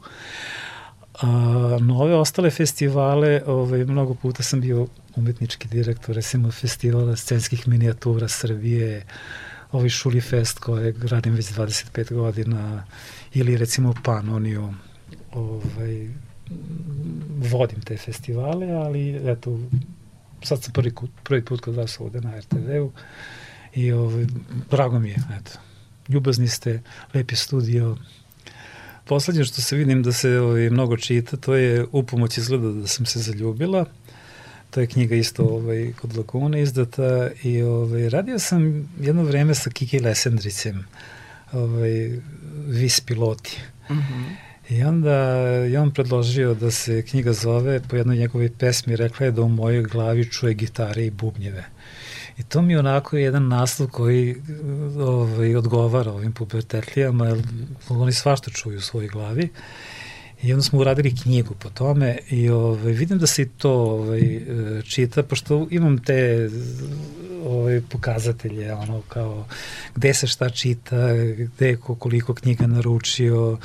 A, 1.22 1.28
no 1.82 1.98
ove 1.98 2.16
ostale 2.16 2.50
festivale, 2.50 3.42
ovaj, 3.46 3.86
mnogo 3.86 4.14
puta 4.14 4.44
sam 4.44 4.62
bio 4.62 4.88
umetnički 5.16 5.68
direktor, 5.68 6.16
recimo 6.16 6.52
festivala 6.52 7.16
scenskih 7.16 7.68
minijatura 7.68 8.28
Srbije, 8.28 9.06
ovaj 9.72 9.90
Šuli 9.90 10.22
Fest 10.22 10.60
kojeg 10.60 11.06
radim 11.06 11.34
već 11.34 11.46
25 11.46 12.14
godina, 12.14 12.84
ili 13.34 13.58
recimo 13.58 13.94
Panoniju, 14.04 14.74
ovaj, 15.34 16.10
vodim 17.52 17.82
te 17.82 17.98
festivale, 17.98 18.72
ali 18.72 19.32
eto, 19.32 19.60
sad 20.44 20.64
sam 20.64 20.74
prvi, 20.74 20.92
prvi 21.24 21.46
put 21.46 21.62
kod 21.62 21.76
vas 21.76 22.00
ovde 22.00 22.22
na 22.22 22.40
RTV-u 22.40 22.92
i 23.74 23.92
ovaj, 23.92 24.26
drago 24.72 25.00
mi 25.00 25.10
je, 25.10 25.16
eto, 25.40 25.52
ljubazni 26.10 26.48
ste, 26.48 26.82
lepi 27.14 27.36
studio, 27.36 27.98
Poslednje 29.12 29.46
što 29.46 29.62
se 29.62 29.76
vidim 29.76 30.04
da 30.04 30.12
se 30.12 30.40
ovaj, 30.40 30.70
mnogo 30.70 30.98
čita, 30.98 31.38
to 31.38 31.56
je 31.56 31.86
upomoć 31.92 32.38
izgleda 32.38 32.72
da 32.72 32.88
sam 32.88 33.06
se 33.06 33.20
zaljubila. 33.20 33.86
To 34.70 34.82
je 34.82 34.88
knjiga 34.88 35.16
isto 35.16 35.44
ovaj, 35.44 35.94
kod 36.02 36.18
Lagune 36.18 36.62
izdata 36.62 37.30
i 37.44 37.62
ovaj, 37.62 38.10
radio 38.10 38.40
sam 38.40 38.90
jedno 39.00 39.24
vreme 39.24 39.56
sa 39.56 39.70
Kiki 39.70 40.00
Lesendricem, 40.00 40.86
ovaj, 41.52 42.12
vis 42.68 43.00
piloti. 43.02 43.58
Mm 43.90 43.94
-hmm. 43.94 44.36
I 44.70 44.84
onda 44.84 45.16
je 45.68 45.80
on 45.80 45.92
predložio 45.92 46.54
da 46.54 46.72
se 46.72 47.02
knjiga 47.02 47.34
zove 47.34 47.82
po 47.90 47.96
jednoj 47.96 48.18
njegovoj 48.18 48.50
pesmi, 48.58 48.96
rekla 48.96 49.26
je 49.26 49.32
da 49.32 49.42
u 49.42 49.50
mojoj 49.50 49.84
glavi 49.84 50.30
čuje 50.30 50.54
gitare 50.54 51.06
i 51.06 51.12
bubnjeve. 51.12 51.66
I 52.42 52.44
to 52.44 52.62
mi 52.62 52.74
je 52.74 52.80
onako 52.80 53.18
jedan 53.18 53.48
naslov 53.48 53.90
koji 53.90 54.36
ovaj, 55.00 55.56
odgovara 55.56 56.12
ovim 56.12 56.32
pubertetlijama, 56.32 57.28
jer 57.28 57.38
oni 57.90 58.14
svašta 58.14 58.52
čuju 58.52 58.78
u 58.78 58.82
svojoj 58.82 59.08
glavi. 59.08 59.50
I 60.44 60.54
onda 60.54 60.64
smo 60.64 60.80
uradili 60.80 61.16
knjigu 61.16 61.56
po 61.60 61.70
tome 61.70 62.18
i 62.30 62.50
ovaj, 62.50 62.92
vidim 62.92 63.18
da 63.18 63.28
se 63.28 63.50
to 63.58 63.72
ovaj, 63.72 64.42
čita, 64.84 65.24
pošto 65.24 65.68
imam 65.70 65.98
te 66.04 66.50
ovaj, 67.46 67.82
pokazatelje, 67.90 68.74
ono 68.74 69.02
kao 69.02 69.46
gde 69.96 70.14
se 70.14 70.28
šta 70.28 70.50
čita, 70.50 71.14
gde 71.38 71.76
ko, 71.76 71.96
koliko 71.96 72.34
knjiga 72.34 72.68
naručio, 72.68 73.58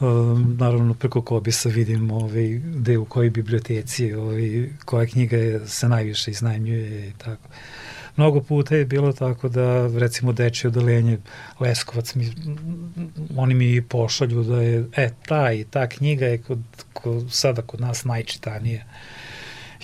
um, 0.00 0.56
naravno 0.58 0.94
preko 0.94 1.22
Kobisa 1.22 1.68
vidim 1.68 2.10
ovaj, 2.10 2.60
gde 2.64 2.98
u 2.98 3.04
kojoj 3.04 3.30
biblioteci, 3.30 4.12
ovaj, 4.14 4.68
koja 4.84 5.06
knjiga 5.06 5.36
je, 5.36 5.68
se 5.68 5.88
najviše 5.88 6.30
iznajmljuje 6.30 7.08
i 7.08 7.12
tako 7.18 7.48
mnogo 8.16 8.40
puta 8.40 8.76
je 8.76 8.84
bilo 8.84 9.12
tako 9.12 9.48
da 9.48 9.86
recimo 9.98 10.32
dečje 10.32 10.68
odelenje 10.68 11.18
Leskovac 11.60 12.14
mi, 12.14 12.32
oni 13.36 13.54
mi 13.54 13.82
pošalju 13.82 14.42
da 14.42 14.62
je 14.62 14.86
e 14.96 15.10
ta 15.26 15.52
i 15.52 15.64
ta 15.64 15.88
knjiga 15.88 16.26
je 16.26 16.38
kod, 16.38 16.58
kod, 16.92 17.26
sada 17.30 17.62
kod 17.62 17.80
nas 17.80 18.04
najčitanija 18.04 18.84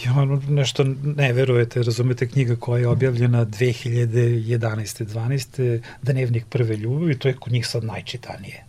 i 0.04 0.08
ono 0.08 0.42
nešto 0.48 0.84
ne 1.04 1.32
verujete, 1.32 1.82
razumete 1.82 2.28
knjiga 2.28 2.56
koja 2.56 2.80
je 2.80 2.88
objavljena 2.88 3.46
2011. 3.46 5.04
12. 5.04 5.80
Dnevnik 6.02 6.44
prve 6.50 6.76
ljubavi, 6.76 7.18
to 7.18 7.28
je 7.28 7.34
kod 7.34 7.52
njih 7.52 7.66
sad 7.66 7.84
najčitanije. 7.84 8.64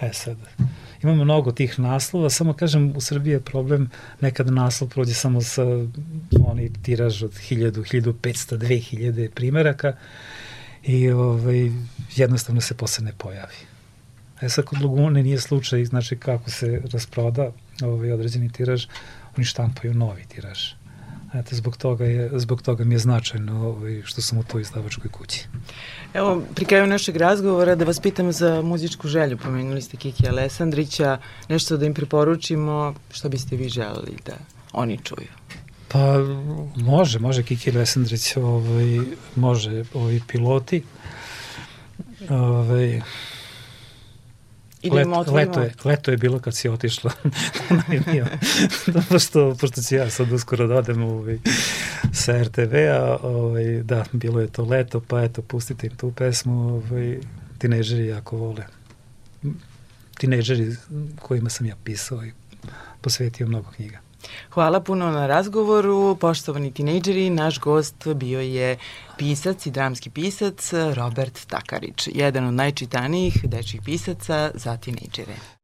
E 0.00 0.12
sad, 0.12 0.36
imamo 1.02 1.24
mnogo 1.24 1.52
tih 1.52 1.78
naslova, 1.78 2.30
samo 2.30 2.52
kažem 2.52 2.92
u 2.96 3.00
Srbiji 3.00 3.32
je 3.32 3.40
problem 3.40 3.90
nekad 4.20 4.52
naslov 4.52 4.90
prođe 4.90 5.14
samo 5.14 5.40
sa 5.40 5.62
oni 6.46 6.72
tiraž 6.82 7.22
od 7.22 7.32
1000, 7.32 7.70
1500, 7.70 8.58
2000 8.58 9.30
primeraka 9.30 9.92
i 10.82 11.10
ovaj, 11.10 11.70
jednostavno 12.16 12.60
se 12.60 12.74
posle 12.74 13.04
ne 13.04 13.12
pojavi. 13.18 13.54
E 14.40 14.48
sad 14.48 14.64
kod 14.64 14.82
Lugune 14.82 15.22
nije 15.22 15.40
slučaj, 15.40 15.84
znači 15.84 16.16
kako 16.16 16.50
se 16.50 16.82
rasproda 16.92 17.50
ovaj, 17.82 18.12
određeni 18.12 18.52
tiraž, 18.52 18.86
oni 19.36 19.44
štampaju 19.44 19.94
novi 19.94 20.24
tiraž. 20.24 20.85
Eto, 21.40 21.56
zbog 21.56 21.76
toga, 21.76 22.04
je, 22.04 22.30
zbog 22.34 22.62
toga 22.62 22.84
mi 22.84 22.94
je 22.94 22.98
značajno 22.98 23.68
ovaj, 23.68 24.02
što 24.04 24.22
sam 24.22 24.38
u 24.38 24.42
toj 24.42 24.62
izdavačkoj 24.62 25.10
kući. 25.10 25.44
Evo, 26.14 26.42
pri 26.54 26.64
kraju 26.64 26.86
našeg 26.86 27.16
razgovora 27.16 27.74
da 27.74 27.84
vas 27.84 28.00
pitam 28.00 28.32
za 28.32 28.62
muzičku 28.62 29.08
želju. 29.08 29.38
Pomenuli 29.38 29.82
ste 29.82 29.96
Kiki 29.96 30.28
Alessandrića, 30.28 31.18
nešto 31.48 31.76
da 31.76 31.86
im 31.86 31.94
preporučimo, 31.94 32.94
što 33.10 33.28
biste 33.28 33.56
vi 33.56 33.68
želeli 33.68 34.16
da 34.26 34.32
oni 34.72 34.98
čuju? 35.04 35.28
Pa 35.88 36.18
može, 36.76 37.18
može 37.18 37.42
Kiki 37.42 37.70
Alessandrić, 37.70 38.36
ovaj, 38.36 39.00
može 39.36 39.84
ovi 39.94 40.20
piloti. 40.28 40.82
Ovaj, 42.30 43.00
Idemo, 44.82 45.18
Let, 45.18 45.28
leto, 45.28 45.60
je, 45.60 45.74
leto 45.84 46.10
je 46.10 46.16
bilo 46.16 46.38
kad 46.38 46.56
si 46.56 46.68
otišla 46.68 47.12
pošto, 49.08 49.56
pošto 49.60 49.82
ću 49.82 49.94
ja 49.94 50.10
sad 50.10 50.32
uskoro 50.32 50.66
da 50.66 50.74
odem 50.74 51.02
ovaj, 51.02 51.38
sa 52.12 52.42
RTV-a, 52.42 53.16
ovaj, 53.22 53.64
da, 53.82 54.04
bilo 54.12 54.40
je 54.40 54.48
to 54.48 54.64
leto, 54.64 55.00
pa 55.00 55.22
eto, 55.22 55.42
pustite 55.42 55.86
im 55.86 55.96
tu 55.96 56.12
pesmu, 56.12 56.52
ovaj, 56.52 57.18
tinežeri 57.58 58.06
jako 58.06 58.36
vole. 58.36 58.66
Tinežeri 60.18 60.76
kojima 61.18 61.50
sam 61.50 61.66
ja 61.66 61.76
pisao 61.84 62.24
i 62.24 62.32
posvetio 63.00 63.46
mnogo 63.46 63.70
knjiga. 63.70 64.05
Hvala 64.50 64.80
puno 64.80 65.10
na 65.10 65.26
razgovoru. 65.26 66.16
Poštovani 66.20 66.72
tinejdžeri, 66.72 67.30
naš 67.30 67.60
gost 67.60 68.06
bio 68.14 68.40
je 68.40 68.76
pisac 69.16 69.66
i 69.66 69.70
dramski 69.70 70.10
pisac 70.10 70.72
Robert 70.94 71.46
Takarić, 71.46 72.08
jedan 72.14 72.46
od 72.46 72.54
najčitanijih 72.54 73.44
dečjih 73.44 73.82
pisaca 73.84 74.50
za 74.54 74.76
tinejdžere. 74.76 75.55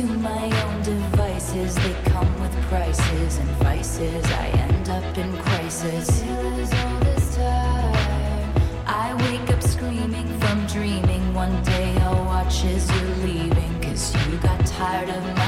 to 0.00 0.06
my 0.18 0.62
own 0.64 0.82
devices. 0.82 1.74
They 1.74 1.94
come 2.04 2.32
with 2.40 2.54
prices 2.68 3.36
and 3.38 3.50
vices. 3.62 4.24
I 4.32 4.46
end 4.48 4.88
up 4.88 5.18
in 5.18 5.30
crisis. 5.38 6.22
I 8.86 9.14
wake 9.24 9.50
up 9.54 9.62
screaming 9.62 10.28
from 10.40 10.66
dreaming. 10.66 11.34
One 11.34 11.62
day 11.64 11.94
I'll 11.98 12.24
watch 12.24 12.64
as 12.64 12.90
you're 12.94 13.16
leaving. 13.26 13.80
Cause 13.82 14.14
you 14.26 14.38
got 14.38 14.64
tired 14.64 15.10
of 15.10 15.24
me. 15.36 15.39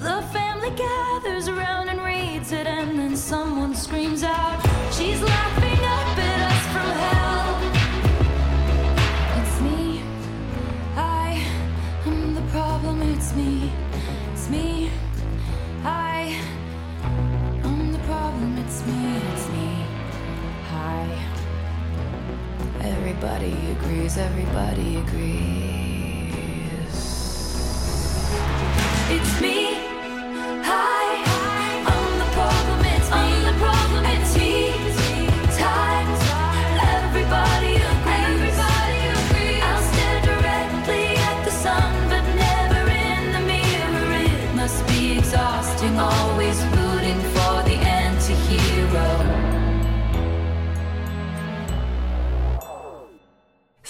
The 0.00 0.22
family 0.32 0.70
gathers 0.70 1.46
around 1.48 1.90
and 1.90 2.02
reads 2.02 2.52
it, 2.52 2.66
and 2.66 2.98
then 2.98 3.14
someone 3.14 3.74
screams 3.74 4.22
out, 4.22 4.58
She's 4.90 5.20
laughing 5.20 5.78
up 5.84 6.18
at 6.18 6.40
us 6.50 6.66
from 6.72 6.90
hell. 7.04 7.60
It's 9.42 9.60
me. 9.60 10.02
I 10.96 11.44
am 12.06 12.34
the 12.34 12.40
problem. 12.50 13.02
It's 13.02 13.34
me. 13.34 13.70
It's 14.32 14.48
me. 14.48 14.90
I 15.84 16.40
am 17.62 17.92
the 17.92 17.98
problem. 17.98 18.56
It's 18.56 18.86
me. 18.86 19.18
It's 19.32 19.48
me. 19.50 19.84
Hi. 20.70 21.06
Everybody 22.80 23.54
agrees. 23.72 24.16
Everybody 24.16 24.96
agrees. 24.96 26.00
It's 29.10 29.40
me. 29.42 29.79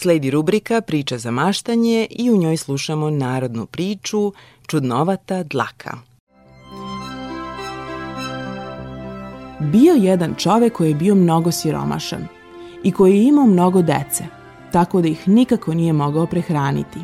Sledi 0.03 0.31
rubrika 0.31 0.81
Priča 0.81 1.19
za 1.19 1.31
maštanje 1.31 2.07
i 2.11 2.31
u 2.31 2.37
njoj 2.37 2.57
slušamo 2.57 3.11
narodnu 3.11 3.67
priču 3.67 4.33
Čudnovata 4.67 5.43
dlaka. 5.43 6.10
Bio 9.61 9.95
jedan 9.95 10.35
čovek 10.35 10.73
koji 10.73 10.89
je 10.89 10.95
bio 10.95 11.15
mnogo 11.15 11.53
siromašan 11.53 12.27
i 12.83 12.93
koji 12.93 13.17
je 13.17 13.25
imao 13.25 13.47
mnogo 13.47 13.83
dece, 13.83 14.25
tako 14.73 15.03
da 15.03 15.09
ih 15.09 15.29
nikako 15.29 15.75
nije 15.75 15.93
mogao 15.93 16.27
prehraniti. 16.27 16.99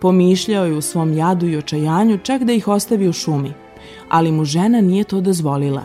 Pomišljao 0.00 0.64
je 0.64 0.72
u 0.72 0.80
svom 0.80 1.12
jadu 1.12 1.46
i 1.46 1.56
očajanju 1.56 2.18
čak 2.18 2.42
da 2.42 2.52
ih 2.52 2.68
ostavi 2.68 3.08
u 3.08 3.12
šumi, 3.12 3.52
ali 4.08 4.32
mu 4.32 4.44
žena 4.44 4.80
nije 4.80 5.04
to 5.04 5.20
dozvolila. 5.20 5.82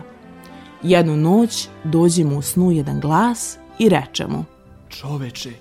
Jednu 0.83 1.17
noć 1.17 1.67
dođe 1.83 2.23
mu 2.23 2.37
u 2.37 2.41
snu 2.41 2.71
jedan 2.71 2.99
glas 2.99 3.57
i 3.79 3.89
reče 3.89 4.27
mu 4.27 4.43
Čoveče, 4.89 5.51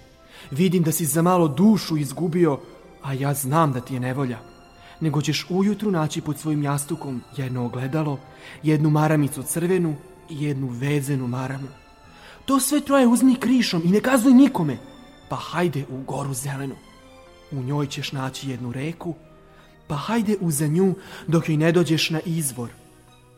vidim 0.50 0.82
da 0.82 0.92
si 0.92 1.04
za 1.04 1.22
malo 1.22 1.48
dušu 1.48 1.96
izgubio, 1.96 2.58
a 3.02 3.12
ja 3.12 3.34
znam 3.34 3.72
da 3.72 3.80
ti 3.80 3.94
je 3.94 4.00
nevolja. 4.00 4.38
Nego 5.00 5.22
ćeš 5.22 5.46
ujutru 5.50 5.90
naći 5.90 6.20
pod 6.20 6.38
svojim 6.38 6.62
jastukom 6.62 7.22
jedno 7.36 7.64
ogledalo, 7.64 8.18
jednu 8.62 8.90
maramicu 8.90 9.42
crvenu 9.42 9.94
jednu 10.28 10.66
vezenu 10.66 11.26
maramu. 11.26 11.68
To 12.44 12.60
sve 12.60 12.80
troje 12.80 13.06
uzmi 13.06 13.34
krišom 13.34 13.82
i 13.84 13.88
ne 13.88 14.00
kazuj 14.00 14.32
nikome, 14.32 14.78
pa 15.28 15.36
hajde 15.36 15.84
u 15.90 16.02
goru 16.02 16.34
zelenu. 16.34 16.74
U 17.52 17.62
njoj 17.62 17.86
ćeš 17.86 18.12
naći 18.12 18.50
jednu 18.50 18.72
reku, 18.72 19.14
pa 19.86 19.96
hajde 19.96 20.36
uza 20.40 20.66
nju 20.66 20.94
dok 21.26 21.48
joj 21.48 21.56
ne 21.56 21.72
dođeš 21.72 22.10
na 22.10 22.20
izvor. 22.26 22.68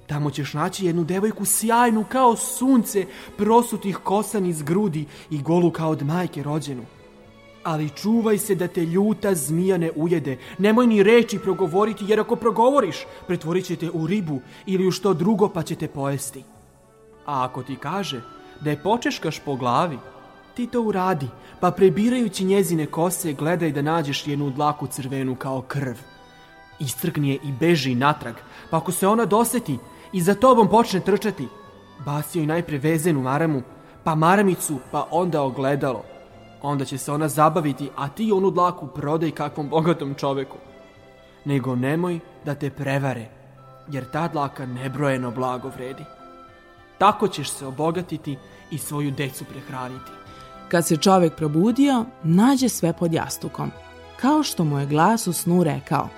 Tamo 0.07 0.31
ćeš 0.31 0.55
naći 0.55 0.87
jednu 0.87 1.05
devojku 1.05 1.44
sjajnu 1.44 2.05
kao 2.09 2.37
sunce, 2.37 3.07
prosutih 3.37 3.96
kosan 3.96 4.46
iz 4.46 4.62
grudi 4.62 5.07
i 5.31 5.42
golu 5.42 5.70
kao 5.70 5.90
od 5.90 6.03
majke 6.03 6.42
rođenu. 6.42 6.83
Ali 7.64 7.90
čuvaj 7.90 8.38
se 8.38 8.55
da 8.55 8.68
te 8.68 8.85
ljuta 8.87 9.35
zmija 9.35 9.79
ne 9.79 9.90
ujede. 9.96 10.38
Nemoj 10.59 10.87
ni 10.87 11.03
reči 11.03 11.38
progovoriti, 11.38 12.05
jer 12.09 12.20
ako 12.20 12.37
progovoriš, 12.37 12.96
pretvorit 13.27 13.64
će 13.64 13.77
te 13.77 13.90
u 13.90 14.07
ribu 14.07 14.40
ili 14.66 14.87
u 14.87 14.90
što 14.90 15.14
drugo 15.14 15.49
pa 15.49 15.62
će 15.62 15.75
te 15.75 15.88
pojesti. 15.88 16.44
A 17.27 17.45
ako 17.45 17.62
ti 17.62 17.77
kaže 17.77 18.21
da 18.61 18.71
je 18.71 18.83
počeškaš 18.83 19.39
po 19.39 19.57
glavi, 19.57 19.99
ti 20.55 20.67
to 20.67 20.83
uradi, 20.83 21.29
pa 21.61 21.71
prebirajući 21.71 22.45
njezine 22.45 22.87
kose 22.87 23.33
gledaj 23.33 23.73
da 23.73 23.83
nađeš 23.83 24.27
jednu 24.27 24.51
dlaku 24.51 24.87
crvenu 24.87 25.35
kao 25.35 25.62
krv. 25.62 25.95
Istrgni 26.79 27.29
je 27.29 27.35
i 27.35 27.53
beži 27.61 27.95
natrag, 27.95 28.35
pa 28.71 28.77
ako 28.77 28.93
se 28.93 29.07
ona 29.07 29.25
doseti 29.25 29.79
i 30.12 30.21
za 30.21 30.35
tobom 30.35 30.69
počne 30.69 31.01
trčati, 31.01 31.49
basi 32.05 32.39
joj 32.39 32.47
najpre 32.47 32.79
vezenu 32.79 33.23
maramu, 33.23 33.62
pa 34.05 34.15
maramicu, 34.15 34.79
pa 34.91 35.09
onda 35.11 35.43
ogledalo. 35.43 36.05
Onda 36.62 36.85
će 36.85 36.99
se 36.99 37.12
ona 37.12 37.29
zabaviti, 37.29 37.91
a 37.97 38.09
ti 38.09 38.33
onu 38.33 38.51
dlaku 38.51 38.87
prodaj 38.87 39.31
kakvom 39.31 39.69
bogatom 39.69 40.15
čoveku. 40.15 40.57
Nego 41.45 41.77
nemoj 41.77 42.21
da 42.45 42.55
te 42.55 42.71
prevare, 42.71 43.29
jer 43.89 44.11
ta 44.11 44.29
dlaka 44.29 44.67
nebrojeno 44.67 45.31
blago 45.31 45.69
vredi. 45.69 46.05
Tako 46.98 47.28
ćeš 47.28 47.50
se 47.50 47.66
obogatiti 47.66 48.37
i 48.70 48.78
svoju 48.78 49.11
decu 49.11 49.44
prehraniti. 49.44 50.11
Kad 50.68 50.87
se 50.87 50.96
čovek 50.96 51.37
probudio, 51.37 52.04
nađe 52.22 52.68
sve 52.68 52.92
pod 52.92 53.12
jastukom, 53.12 53.70
kao 54.20 54.42
što 54.42 54.64
mu 54.64 54.78
je 54.78 54.87
glas 54.87 55.26
u 55.26 55.32
snu 55.32 55.64
rekao. 55.64 56.09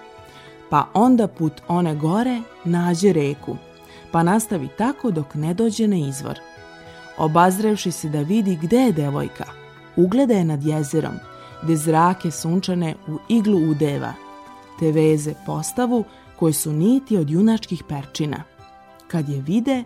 Pa 0.70 0.86
onda 0.94 1.28
put 1.28 1.52
one 1.68 1.94
gore 1.94 2.40
nađe 2.64 3.12
reku, 3.12 3.56
pa 4.12 4.22
nastavi 4.22 4.68
tako 4.78 5.10
dok 5.10 5.34
ne 5.34 5.54
dođe 5.54 5.88
na 5.88 5.96
izvor. 5.96 6.38
Obazrevši 7.18 7.90
se 7.90 8.08
da 8.08 8.20
vidi 8.20 8.58
gde 8.62 8.76
je 8.76 8.92
devojka, 8.92 9.44
ugleda 9.96 10.34
je 10.34 10.44
nad 10.44 10.64
jezerom, 10.64 11.14
gde 11.62 11.76
zrake 11.76 12.30
sunčane 12.30 12.94
u 13.08 13.18
iglu 13.28 13.70
udeva, 13.70 14.12
te 14.80 14.92
veze 14.92 15.34
postavu 15.46 16.04
koje 16.38 16.52
su 16.52 16.72
niti 16.72 17.16
od 17.16 17.30
junačkih 17.30 17.84
perčina. 17.88 18.42
Kad 19.08 19.28
je 19.28 19.40
vide, 19.40 19.84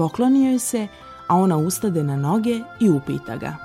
poklonio 0.00 0.50
joj 0.50 0.58
se, 0.58 0.86
a 1.26 1.36
ona 1.36 1.56
ustade 1.56 2.02
na 2.02 2.16
noge 2.16 2.60
i 2.80 2.90
upita 2.90 3.36
ga. 3.36 3.56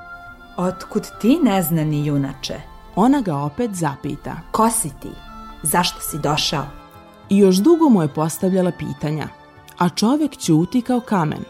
Otkud 0.58 1.04
ti 1.22 1.38
neznani 1.44 2.06
junače? 2.06 2.56
Ona 2.96 3.22
ga 3.22 3.38
opet 3.38 3.72
zapita. 3.74 4.36
Ko 4.52 4.70
si 4.70 4.90
ti? 5.02 5.10
Zašto 5.64 6.02
si 6.02 6.20
došao? 6.20 6.66
I 7.30 7.38
još 7.38 7.56
dugo 7.56 7.90
mu 7.90 8.02
je 8.02 8.14
postavljala 8.14 8.72
pitanja, 8.72 9.28
a 9.78 9.90
čovek 9.90 10.38
ćuti 10.38 10.82
kao 10.82 11.00
kamen, 11.00 11.44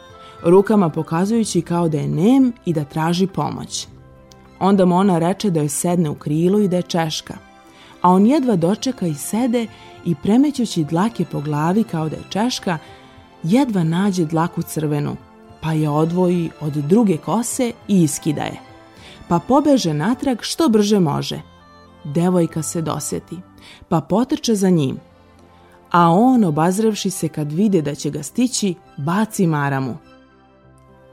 rukama 0.44 0.90
pokazujući 0.90 1.62
kao 1.62 1.90
da 1.90 1.98
je 1.98 2.08
nem 2.08 2.54
i 2.66 2.74
da 2.74 2.84
traži 2.84 3.28
pomoć. 3.28 3.88
Onda 4.60 4.86
mu 4.86 4.96
ona 4.96 5.20
reče 5.20 5.50
da 5.50 5.60
joj 5.60 5.70
sedne 5.70 6.10
u 6.10 6.16
krilo 6.16 6.60
i 6.60 6.68
da 6.68 6.76
je 6.76 6.82
češka, 6.82 7.34
a 8.02 8.10
on 8.10 8.26
jedva 8.26 8.56
dočeka 8.56 9.08
i 9.08 9.16
sede 9.16 9.68
i 10.06 10.16
premećući 10.16 10.84
dlake 10.84 11.26
po 11.32 11.42
glavi 11.42 11.84
kao 11.84 12.10
da 12.10 12.16
je 12.16 12.30
češka, 12.30 12.78
jedva 13.46 13.84
nađe 13.84 14.26
dlaku 14.26 14.62
crvenu, 14.62 15.16
pa 15.62 15.74
je 15.74 15.90
odvoji 15.90 16.50
od 16.62 16.74
druge 16.74 17.18
kose 17.18 17.72
i 17.88 18.04
iskida 18.04 18.42
je. 18.42 18.60
Pa 19.28 19.40
pobeže 19.40 19.94
natrag 19.94 20.38
što 20.42 20.70
brže 20.70 21.00
može. 21.00 21.42
Devojka 22.04 22.62
se 22.62 22.82
doseti, 22.82 23.38
pa 23.90 24.02
potrče 24.02 24.56
za 24.56 24.70
njim. 24.70 25.00
A 25.92 26.10
on, 26.10 26.44
obazrevši 26.44 27.10
se 27.10 27.28
kad 27.28 27.52
vide 27.52 27.82
da 27.82 27.96
će 27.96 28.10
ga 28.10 28.24
stići, 28.24 28.76
baci 28.98 29.48
maramu. 29.48 29.98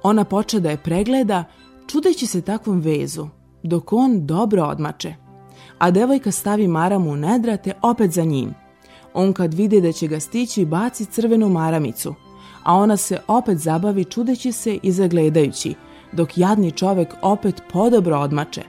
Ona 0.03 0.25
poče 0.25 0.61
da 0.61 0.71
je 0.71 0.77
pregleda, 0.77 1.45
čudeći 1.87 2.27
se 2.27 2.41
takvom 2.41 2.81
vezu, 2.81 3.29
dok 3.63 3.93
on 3.93 4.27
dobro 4.27 4.65
odmače. 4.65 5.15
A 5.79 5.91
devojka 5.91 6.31
stavi 6.31 6.69
maramu 6.69 7.11
u 7.11 7.17
nedra 7.17 7.57
te 7.57 7.73
opet 7.83 8.11
za 8.11 8.25
njim. 8.25 8.55
On 9.15 9.33
kad 9.33 9.55
vide 9.55 9.81
da 9.81 9.93
će 9.93 10.07
ga 10.07 10.21
stići, 10.21 10.65
baci 10.65 11.05
crvenu 11.05 11.49
maramicu, 11.49 12.15
a 12.63 12.75
ona 12.75 12.97
se 12.97 13.19
opet 13.29 13.59
zabavi 13.59 14.05
čudeći 14.05 14.53
se 14.53 14.79
i 14.83 14.93
zagledajući, 14.93 15.75
dok 16.13 16.39
jadni 16.39 16.71
čovek 16.71 17.15
opet 17.23 17.63
podobro 17.73 18.19
odmače, 18.19 18.63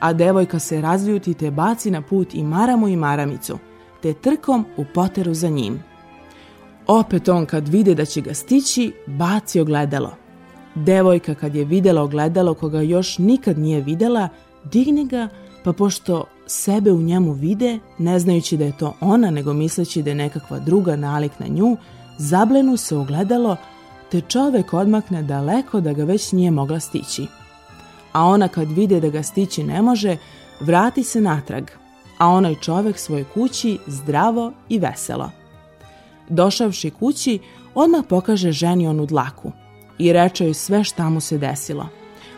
a 0.00 0.12
devojka 0.12 0.58
se 0.58 0.80
razljuti 0.80 1.34
te 1.34 1.50
baci 1.50 1.90
na 1.90 2.02
put 2.02 2.34
i 2.34 2.42
maramu 2.42 2.88
i 2.88 2.96
maramicu, 2.96 3.58
te 4.02 4.12
trkom 4.12 4.64
u 4.76 4.84
poteru 4.94 5.34
za 5.34 5.48
njim. 5.48 5.82
Opet 6.86 7.28
on 7.28 7.46
kad 7.46 7.68
vide 7.68 7.94
da 7.94 8.04
će 8.04 8.20
ga 8.20 8.34
stići, 8.34 8.92
baci 9.06 9.60
ogledalo. 9.60 10.14
Devojka 10.74 11.34
kad 11.34 11.54
je 11.54 11.64
videla 11.64 12.02
ogledalo 12.02 12.54
koga 12.54 12.80
još 12.80 13.18
nikad 13.18 13.58
nije 13.58 13.80
videla, 13.80 14.28
digne 14.64 15.04
ga, 15.04 15.28
pa 15.64 15.72
pošto 15.72 16.24
sebe 16.46 16.92
u 16.92 17.02
njemu 17.02 17.32
vide, 17.32 17.78
ne 17.98 18.18
znajući 18.18 18.56
da 18.56 18.64
je 18.64 18.76
to 18.78 18.94
ona, 19.00 19.30
nego 19.30 19.52
misleći 19.52 20.02
da 20.02 20.10
je 20.10 20.14
nekakva 20.14 20.58
druga 20.58 20.96
nalik 20.96 21.32
na 21.38 21.46
nju, 21.46 21.76
zablenu 22.18 22.76
se 22.76 22.96
ogledalo, 22.96 23.56
te 24.10 24.20
čovek 24.20 24.74
odmakne 24.74 25.22
daleko 25.22 25.80
da 25.80 25.92
ga 25.92 26.04
već 26.04 26.32
nije 26.32 26.50
mogla 26.50 26.80
stići. 26.80 27.26
A 28.12 28.24
ona 28.24 28.48
kad 28.48 28.70
vide 28.72 29.00
da 29.00 29.08
ga 29.08 29.22
stići 29.22 29.62
ne 29.62 29.82
može, 29.82 30.16
vrati 30.60 31.04
se 31.04 31.20
natrag, 31.20 31.70
a 32.18 32.28
onaj 32.28 32.54
čovek 32.54 32.98
svoj 32.98 33.24
kući 33.34 33.78
zdravo 33.86 34.52
i 34.68 34.78
veselo. 34.78 35.30
Došavši 36.28 36.90
kući, 36.90 37.38
odmah 37.74 38.04
pokaže 38.08 38.52
ženi 38.52 38.88
onu 38.88 39.06
dlaku 39.06 39.52
i 39.98 40.12
reče 40.12 40.44
joj 40.44 40.54
sve 40.54 40.84
šta 40.84 41.10
mu 41.10 41.20
se 41.20 41.38
desilo. 41.38 41.88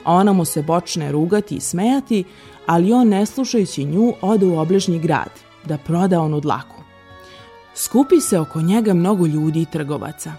A 0.05 0.15
ona 0.15 0.33
mu 0.33 0.45
se 0.45 0.67
počne 0.67 1.13
rugati 1.13 1.55
i 1.55 1.61
smejati, 1.61 2.25
ali 2.67 2.93
on 2.93 3.09
ne 3.09 3.27
slušajući 3.27 3.85
nju 3.85 4.13
ode 4.21 4.47
u 4.47 4.59
obližnji 4.59 4.99
grad 4.99 5.31
da 5.65 5.79
proda 5.79 6.21
onu 6.21 6.41
dlaku. 6.41 6.80
Skupi 7.75 8.21
se 8.21 8.39
oko 8.39 8.61
njega 8.61 8.95
mnogo 8.95 9.27
ljudi 9.27 9.63
i 9.63 9.67
trgovaca. 9.67 10.33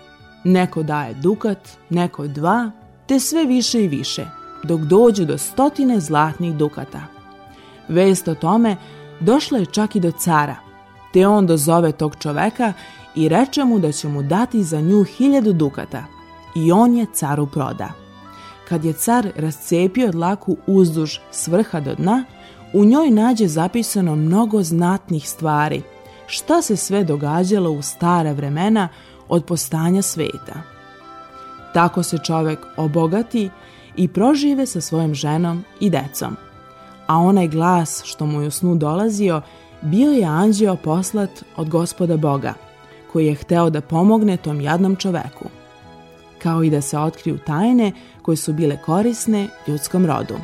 Neko 0.43 0.83
daje 0.83 1.13
dukat, 1.13 1.69
neko 1.89 2.27
dva, 2.27 2.71
te 3.07 3.19
sve 3.19 3.45
više 3.45 3.83
i 3.83 3.87
više, 3.87 4.25
dok 4.63 4.81
dođu 4.81 5.25
do 5.25 5.37
stotine 5.37 5.99
zlatnih 5.99 6.53
dukata. 6.53 7.01
Vest 7.87 8.27
o 8.27 8.35
tome 8.35 8.75
došla 9.19 9.57
je 9.57 9.65
čak 9.65 9.95
i 9.95 9.99
do 9.99 10.11
cara, 10.11 10.55
te 11.13 11.27
on 11.27 11.47
dozove 11.47 11.91
tog 11.91 12.15
čoveka 12.19 12.73
i 13.15 13.29
reče 13.29 13.63
mu 13.63 13.79
da 13.79 13.91
će 13.91 14.07
mu 14.07 14.23
dati 14.23 14.63
za 14.63 14.81
nju 14.81 15.03
hiljadu 15.03 15.53
dukata. 15.53 16.03
I 16.55 16.71
on 16.71 16.97
je 16.97 17.05
caru 17.13 17.47
proda. 17.47 17.91
Kad 18.69 18.85
je 18.85 18.93
car 18.93 19.31
rascepio 19.35 20.11
dlaku 20.11 20.57
uzduž 20.67 21.17
s 21.31 21.47
vrha 21.47 21.79
do 21.79 21.95
dna, 21.95 22.23
u 22.73 22.85
njoj 22.85 23.09
nađe 23.09 23.47
zapisano 23.47 24.15
mnogo 24.15 24.63
znatnih 24.63 25.29
stvari, 25.29 25.81
šta 26.31 26.61
se 26.61 26.75
sve 26.75 27.03
događalo 27.03 27.71
u 27.71 27.81
stara 27.81 28.31
vremena 28.31 28.87
od 29.29 29.45
postanja 29.45 30.01
sveta. 30.01 30.61
Tako 31.73 32.03
se 32.03 32.17
čovek 32.17 32.59
obogati 32.77 33.49
i 33.95 34.07
prožive 34.07 34.65
sa 34.65 34.81
svojom 34.81 35.13
ženom 35.13 35.63
i 35.79 35.89
decom. 35.89 36.35
A 37.07 37.17
onaj 37.17 37.47
glas 37.47 38.03
što 38.05 38.25
mu 38.25 38.41
je 38.41 38.47
u 38.47 38.51
snu 38.51 38.75
dolazio 38.75 39.41
bio 39.81 40.11
je 40.11 40.25
anđeo 40.25 40.75
poslat 40.75 41.43
od 41.55 41.69
gospoda 41.69 42.17
Boga, 42.17 42.53
koji 43.13 43.25
je 43.25 43.35
hteo 43.35 43.69
da 43.69 43.81
pomogne 43.81 44.37
tom 44.37 44.61
jadnom 44.61 44.95
čoveku, 44.95 45.45
kao 46.41 46.63
i 46.63 46.69
da 46.69 46.81
se 46.81 46.97
otkriju 46.97 47.37
tajne 47.37 47.91
koje 48.21 48.37
su 48.37 48.53
bile 48.53 48.77
korisne 48.85 49.47
ljudskom 49.67 50.05
rodu. 50.05 50.35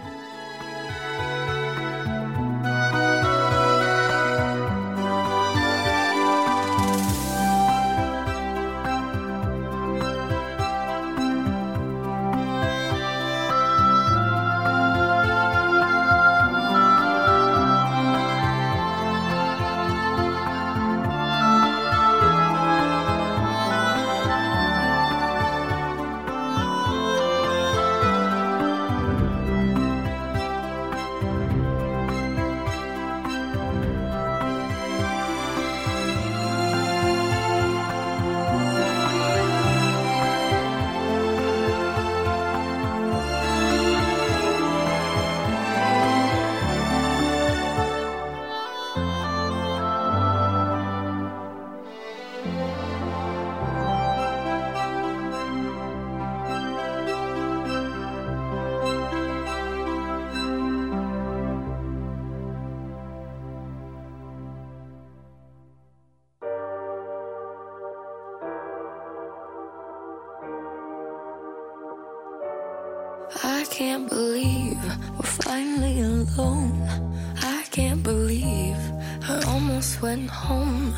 Went 80.02 80.30
home. 80.30 80.94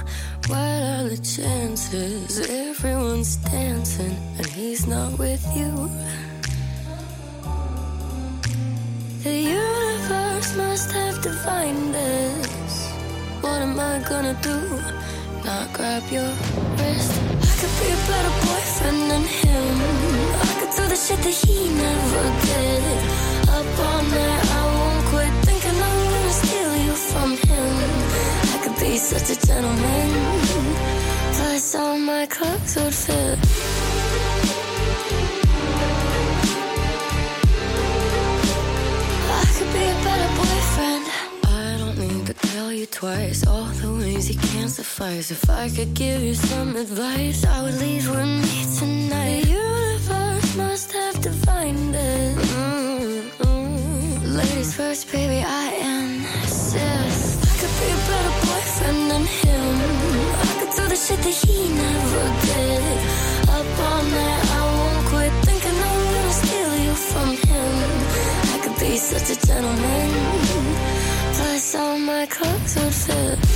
What 0.47 0.57
are 0.57 1.09
the 1.09 1.17
chances? 1.17 2.49
Everyone's 2.49 3.37
dancing 3.37 4.15
and 4.37 4.45
he's 4.47 4.87
not 4.87 5.17
with 5.17 5.45
you. 5.55 5.71
The 9.23 9.37
universe 9.63 10.55
must 10.57 10.91
have 10.91 11.21
defined 11.21 11.93
this. 11.93 12.89
What 13.41 13.61
am 13.61 13.79
I 13.79 13.99
gonna 14.09 14.37
do? 14.41 14.59
Not 15.45 15.71
grab 15.73 16.03
your 16.11 16.31
wrist. 16.77 17.13
I 17.47 17.53
could 17.59 17.75
be 17.79 17.87
a 17.93 17.99
better 18.09 18.33
boyfriend 18.45 19.01
than 19.11 19.23
him. 19.23 19.75
I 20.45 20.51
could 20.59 20.73
do 20.75 20.83
the 20.87 20.95
shit 20.95 21.19
that 21.25 21.37
he 21.43 21.69
never 21.85 22.23
did. 22.47 22.83
Up 23.55 23.79
all 23.87 24.03
night, 24.03 24.43
I 24.59 24.63
won't 24.75 25.05
quit 25.11 25.33
thinking 25.45 25.77
I'm 25.87 25.99
gonna 26.13 26.35
steal 26.41 26.75
you 26.85 26.93
from 26.93 27.29
him. 27.37 28.48
Be 28.79 28.95
such 28.97 29.29
a 29.29 29.47
gentleman. 29.47 30.09
Plus, 31.33 31.75
all 31.75 31.97
my 31.97 32.25
clothes 32.25 32.75
would 32.77 32.93
fit. 32.93 33.37
I 39.37 39.45
could 39.55 39.71
be 39.73 39.83
a 39.83 39.97
better 40.07 40.31
boyfriend. 40.39 41.05
I 41.43 41.75
don't 41.77 41.97
need 41.99 42.25
to 42.27 42.33
tell 42.33 42.71
you 42.71 42.85
twice 42.85 43.45
all 43.45 43.65
the 43.81 43.91
ways 43.99 44.29
you 44.29 44.39
can't 44.39 44.69
suffice. 44.69 45.29
If 45.29 45.49
I 45.49 45.69
could 45.69 45.93
give 45.93 46.21
you 46.21 46.33
some 46.33 46.75
advice, 46.77 47.45
I 47.45 47.61
would 47.63 47.77
leave 47.81 48.09
with 48.09 48.25
me 48.25 48.65
tonight. 48.79 49.43
The 49.43 49.49
universe 49.51 50.55
must 50.55 50.91
have 50.93 51.21
defined 51.21 51.95
it. 51.95 52.37
Mm-mm. 52.37 54.35
Ladies 54.37 54.73
first, 54.73 55.11
baby, 55.11 55.43
I 55.45 55.67
insist. 55.73 55.88
Shit 61.09 61.21
that 61.23 61.37
he 61.45 61.69
never 61.69 62.23
did. 62.45 62.97
Up 63.57 63.69
all 63.87 64.03
night, 64.03 64.43
I 64.57 64.63
won't 64.77 65.05
quit 65.09 65.33
thinking 65.45 65.77
I'm 65.89 66.03
gonna 66.13 66.41
steal 66.41 66.73
you 66.85 66.93
from 67.09 67.29
him. 67.49 67.73
I 68.53 68.57
could 68.63 68.77
be 68.79 68.95
such 68.97 69.27
a 69.35 69.47
gentleman. 69.47 70.09
Plus, 71.35 71.75
all 71.75 71.97
my 71.97 72.25
clothes 72.27 72.75
would 72.77 72.93
fit. 72.93 73.48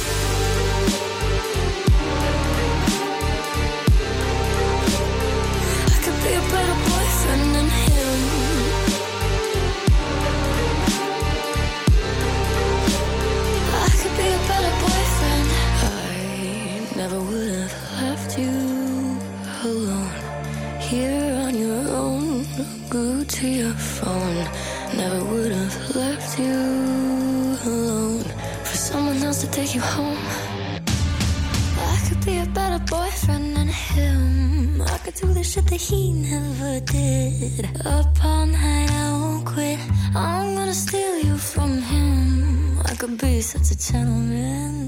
That 35.73 35.81
he 35.81 36.13
never 36.13 36.79
did. 36.85 37.65
Up 37.85 38.23
all 38.23 38.45
night, 38.45 38.91
I 38.91 39.09
won't 39.21 39.45
quit. 39.45 39.79
I'm 40.15 40.55
gonna 40.55 40.73
steal 40.85 41.17
you 41.27 41.35
from 41.35 41.81
him. 41.81 42.77
I 42.91 42.93
could 42.99 43.17
be 43.17 43.41
such 43.41 43.71
a 43.75 43.77
gentleman. 43.91 44.85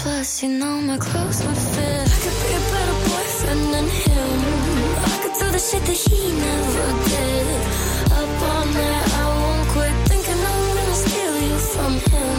Plus, 0.00 0.42
you 0.42 0.48
know 0.60 0.76
my 0.90 0.96
clothes 0.96 1.40
would 1.44 1.62
fit. 1.74 2.06
I 2.14 2.18
could 2.24 2.38
be 2.42 2.50
a 2.60 2.62
better 2.72 2.98
boyfriend 3.08 3.64
than 3.74 3.88
him. 4.04 4.38
I 5.12 5.16
could 5.22 5.36
do 5.40 5.46
the 5.56 5.62
shit 5.68 5.84
that 5.88 6.00
he 6.06 6.20
never 6.46 6.86
did. 7.12 7.46
Up 8.18 8.42
all 8.50 8.66
night, 8.78 9.06
I 9.20 9.26
won't 9.40 9.68
quit 9.74 9.94
thinking 10.08 10.40
I'm 10.52 10.64
gonna 10.78 10.98
steal 11.04 11.36
you 11.48 11.58
from 11.74 11.92
him. 12.12 12.38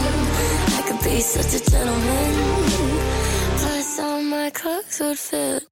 I 0.78 0.82
could 0.88 1.02
be 1.08 1.16
such 1.22 1.52
a 1.60 1.62
gentleman. 1.72 2.34
Plus, 3.62 4.00
all 4.00 4.22
my 4.24 4.50
clothes 4.50 5.00
would 5.02 5.20
fit. 5.20 5.63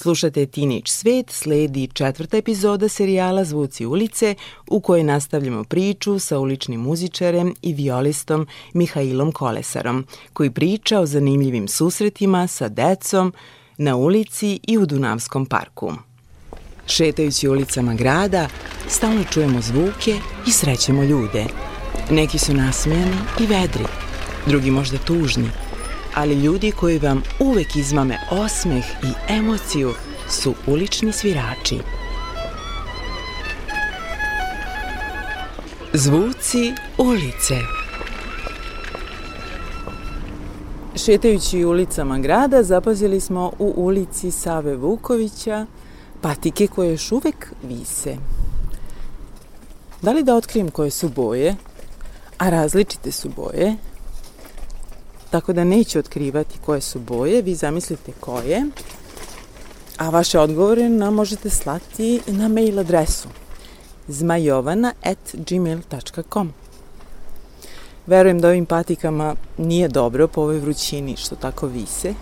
Slušate 0.00 0.46
Teenage 0.46 0.86
Svet, 0.86 1.30
sledi 1.30 1.88
četvrta 1.92 2.36
epizoda 2.36 2.88
serijala 2.88 3.44
Zvuci 3.44 3.86
ulice 3.86 4.34
u 4.66 4.80
kojoj 4.80 5.04
nastavljamo 5.04 5.64
priču 5.64 6.18
sa 6.18 6.38
uličnim 6.38 6.80
muzičarem 6.80 7.54
i 7.62 7.72
violistom 7.72 8.46
Mihailom 8.72 9.32
Kolesarom, 9.32 10.06
koji 10.32 10.50
priča 10.50 11.00
o 11.00 11.06
zanimljivim 11.06 11.68
susretima 11.68 12.46
sa 12.46 12.68
decom 12.68 13.32
na 13.76 13.96
ulici 13.96 14.60
i 14.66 14.78
u 14.78 14.86
Dunavskom 14.86 15.46
parku. 15.46 15.92
Šetajući 16.86 17.48
ulicama 17.48 17.94
grada, 17.94 18.48
stalno 18.88 19.24
čujemo 19.24 19.60
zvuke 19.60 20.16
i 20.46 20.50
srećemo 20.50 21.02
ljude. 21.02 21.44
Neki 22.10 22.38
su 22.38 22.54
nasmejani 22.54 23.16
i 23.40 23.46
vedri, 23.46 23.84
drugi 24.46 24.70
možda 24.70 24.98
tužni, 24.98 25.48
ali 26.14 26.34
ljudi 26.34 26.72
koji 26.72 26.98
vam 26.98 27.22
uvek 27.40 27.76
izmame 27.76 28.18
osmeh 28.30 28.84
i 28.84 29.32
emociju 29.32 29.94
su 30.28 30.54
ulični 30.66 31.12
svirači. 31.12 31.78
Zvuci 35.92 36.72
ulice 36.98 37.54
Šetajući 40.96 41.64
ulicama 41.64 42.18
grada 42.18 42.62
zapazili 42.62 43.20
smo 43.20 43.52
u 43.58 43.72
ulici 43.76 44.30
Save 44.30 44.76
Vukovića 44.76 45.66
patike 46.20 46.66
koje 46.66 46.90
još 46.90 47.12
uvek 47.12 47.52
vise. 47.62 48.16
Da 50.02 50.12
li 50.12 50.22
da 50.22 50.34
otkrijem 50.34 50.70
koje 50.70 50.90
su 50.90 51.08
boje? 51.08 51.56
A 52.38 52.50
različite 52.50 53.12
su 53.12 53.28
boje. 53.36 53.76
Tako 55.30 55.52
da 55.52 55.64
neću 55.64 55.98
otkrivati 55.98 56.58
koje 56.66 56.80
su 56.80 56.98
boje, 56.98 57.42
vi 57.42 57.54
zamislite 57.54 58.12
koje. 58.20 58.66
A 59.98 60.10
vaše 60.10 60.38
odgovore 60.38 60.88
nam 60.88 61.14
možete 61.14 61.50
slati 61.50 62.20
na 62.26 62.48
mail 62.48 62.78
adresu 62.78 63.28
zmajovana.gmail.com 64.08 66.52
Verujem 68.06 68.40
da 68.40 68.48
ovim 68.48 68.66
patikama 68.66 69.34
nije 69.58 69.88
dobro 69.88 70.28
po 70.28 70.40
ovoj 70.40 70.58
vrućini 70.58 71.16
što 71.16 71.36
tako 71.36 71.66
vise, 71.66 72.14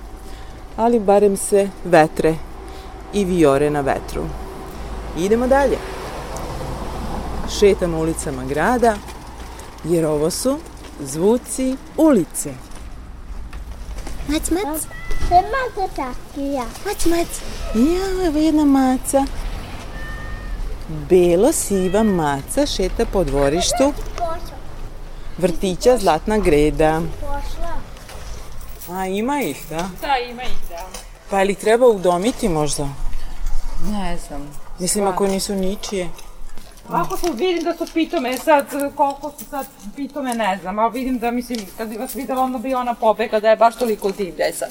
ali 0.77 1.01
barem 1.01 1.37
se 1.37 1.71
vetre 1.85 2.35
i 3.13 3.25
viore 3.25 3.71
na 3.71 3.81
vetru. 3.81 4.23
Idemo 5.19 5.47
dalje. 5.47 5.79
Šetam 7.59 7.95
ulicama 7.95 8.45
grada, 8.45 8.97
jer 9.85 10.07
ovo 10.07 10.31
su 10.31 10.59
zvuci 11.01 11.77
ulice. 11.97 12.66
Mac, 14.29 14.51
mac. 14.51 14.81
Sve 15.29 15.43
maca 15.43 15.89
čakija. 15.97 16.65
Mac, 16.87 17.07
mac. 17.07 17.29
Ja, 17.75 18.27
evo 18.27 18.39
jedna 18.39 18.65
maca. 18.65 19.25
Belo-siva 20.89 22.03
maca 22.03 22.67
šeta 22.67 23.07
po 23.13 23.25
dvorištu 23.25 23.93
vrtića 25.39 25.99
Zlatna 25.99 26.39
greda. 26.39 27.01
Pošla. 27.21 27.73
A 28.99 29.07
ima 29.07 29.43
ih, 29.43 29.67
da? 29.71 29.89
Da, 30.01 30.17
ima 30.31 30.43
ih, 30.43 30.57
da. 30.69 30.87
Pa 31.31 31.43
ili 31.43 31.55
treba 31.55 31.87
udomiti 31.87 32.49
možda? 32.49 32.89
Ne 33.91 34.19
znam. 34.29 34.51
Mislim, 34.79 35.07
ako 35.07 35.27
nisu 35.27 35.55
ničije. 35.55 36.09
Ako 36.89 37.17
su, 37.17 37.33
vidim 37.33 37.65
da 37.65 37.77
su 37.77 37.93
pitome, 37.95 38.37
sad, 38.39 38.67
koliko 38.97 39.33
su 39.39 39.45
sad 39.51 39.67
pitome, 39.97 40.35
ne 40.35 40.59
znam, 40.63 40.79
a 40.79 40.89
vidim 40.89 41.19
da, 41.19 41.31
mislim, 41.31 41.59
kad 41.79 41.89
bi 41.89 41.97
vas 41.97 42.15
videla, 42.15 42.43
onda 42.43 42.59
bi 42.59 42.75
ona 42.75 42.95
pobega 42.95 43.41
da 43.41 43.51
je 43.51 43.57
baš 43.57 43.77
toliko 43.77 44.11
divlja 44.11 44.53
sad. 44.53 44.71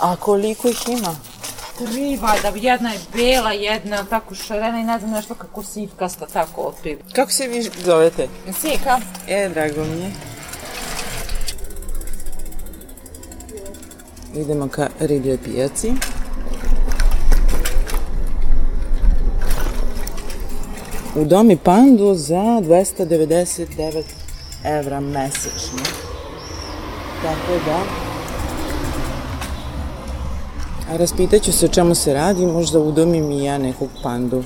A 0.00 0.16
koliko 0.16 0.68
ih 0.68 0.88
ima? 0.88 1.16
Tri, 1.78 2.16
valjda, 2.16 2.52
jedna 2.54 2.90
je 2.92 2.98
bela, 3.14 3.52
jedna 3.52 4.04
tako 4.04 4.34
šarena 4.34 4.80
i 4.80 4.84
ne 4.84 4.98
znam 4.98 5.10
nešto 5.10 5.34
kako 5.34 5.62
sivkasta, 5.62 6.26
tako 6.26 6.60
otprilike. 6.60 7.12
Kako 7.14 7.32
se 7.32 7.48
vi 7.48 7.62
zovete? 7.62 8.28
Sika, 8.60 9.00
E, 9.28 9.48
drago 9.48 9.84
mi 9.84 10.00
je. 10.00 10.10
Idemo 14.34 14.68
ka 14.68 14.88
ribljoj 15.00 15.38
pijaci. 15.44 15.92
U 21.18 21.24
domi 21.24 21.56
pandu 21.56 22.14
za 22.14 22.34
299 22.36 24.02
evra 24.64 25.00
mesečno. 25.00 25.78
Tako 27.22 27.52
da... 27.66 27.78
A 30.92 30.96
raspitaću 30.96 31.52
se 31.52 31.66
o 31.66 31.68
čemu 31.68 31.94
se 31.94 32.14
radi, 32.14 32.46
možda 32.46 32.78
udomim 32.78 33.30
i 33.30 33.44
ja 33.44 33.58
nekog 33.58 33.88
pandu. 34.02 34.44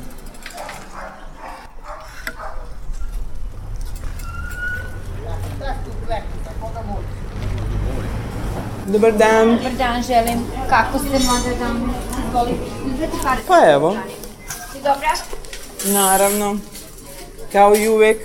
Dobar 8.87 9.13
dan. 9.13 9.57
Dobar 9.57 9.73
dan, 9.79 10.03
želim. 10.03 10.47
Kako 10.69 10.99
ste, 10.99 11.09
mlada 11.09 11.59
dama? 11.59 11.95
Izvolite. 12.29 12.65
Uzmete 12.87 13.17
kartu. 13.23 13.43
Pa 13.49 13.73
evo, 13.73 13.97
dobra? 14.75 15.42
Naravno. 15.85 16.59
Kao 17.53 17.77
i 17.77 17.89
uvek. 17.89 18.19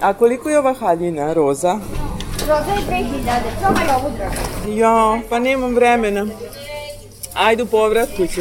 A 0.00 0.14
koliko 0.14 0.50
je 0.50 0.58
ova 0.58 0.74
haljina, 0.74 1.32
roza? 1.32 1.78
Roza 2.40 2.70
je 2.70 3.04
2000. 3.04 3.40
Probaj 3.60 3.84
ovu 3.96 4.10
dragu. 4.16 4.78
Ja, 4.78 5.20
pa 5.30 5.38
nemam 5.38 5.74
vremena. 5.74 6.26
Ajde 7.34 7.62
u 7.62 7.66
povratku 7.66 8.26
ću. 8.26 8.40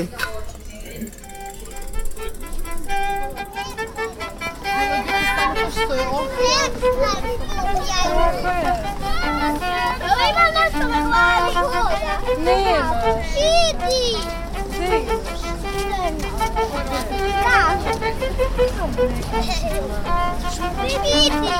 Vidi. 21.04 21.54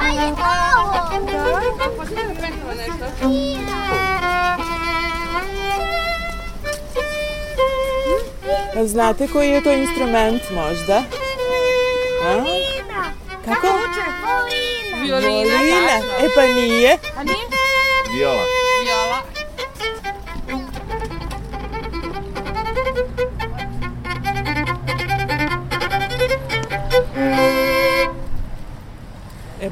Ajde 0.00 0.32
ovo. 0.32 0.98
A 8.76 8.86
znate 8.86 9.28
koji 9.28 9.48
je 9.48 9.62
to 9.62 9.72
instrument 9.72 10.42
možda? 10.50 11.02
A? 12.24 12.44
Kako? 13.44 13.66
Violina. 15.02 15.58
Violina. 15.58 15.96
E 16.20 16.28
pa 16.34 16.42
nije. 16.46 16.98
Viola. 18.14 18.57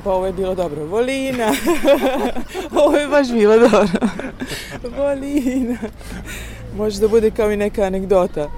Pa 0.07 0.13
ovo 0.13 0.27
je 0.27 0.33
bilo 0.33 0.55
dobro. 0.55 0.85
Volina. 0.85 1.53
ovo 2.85 2.97
je 2.97 3.09
baš 3.09 3.33
bilo 3.33 3.59
dobro. 3.59 4.09
Volina. 4.97 5.77
Može 6.77 7.01
da 7.01 7.09
bude 7.09 7.31
kao 7.31 7.51
i 7.53 7.57
neka 7.57 7.83
anegdota 7.83 8.49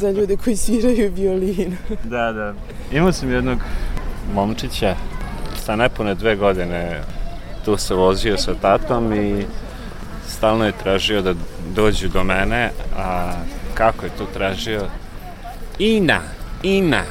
za 0.00 0.10
ljude 0.10 0.36
koji 0.36 0.56
sviraju 0.56 1.12
violinu. 1.12 1.76
Da, 2.04 2.32
da. 2.32 2.54
Imao 2.92 3.12
sam 3.12 3.32
jednog 3.32 3.58
momčića 4.34 4.96
sa 5.64 5.76
nepune 5.76 6.14
dve 6.14 6.36
godine 6.36 7.00
tu 7.64 7.76
se 7.76 7.94
vozio 7.94 8.36
sa 8.36 8.54
tatom 8.54 9.12
i 9.12 9.44
stalno 10.28 10.66
je 10.66 10.72
tražio 10.82 11.22
da 11.22 11.34
dođu 11.74 12.08
do 12.08 12.24
mene, 12.24 12.70
a 12.98 13.32
kako 13.74 14.06
je 14.06 14.10
to 14.18 14.26
tražio? 14.34 14.82
Ina, 15.78 16.20
Ina. 16.62 17.02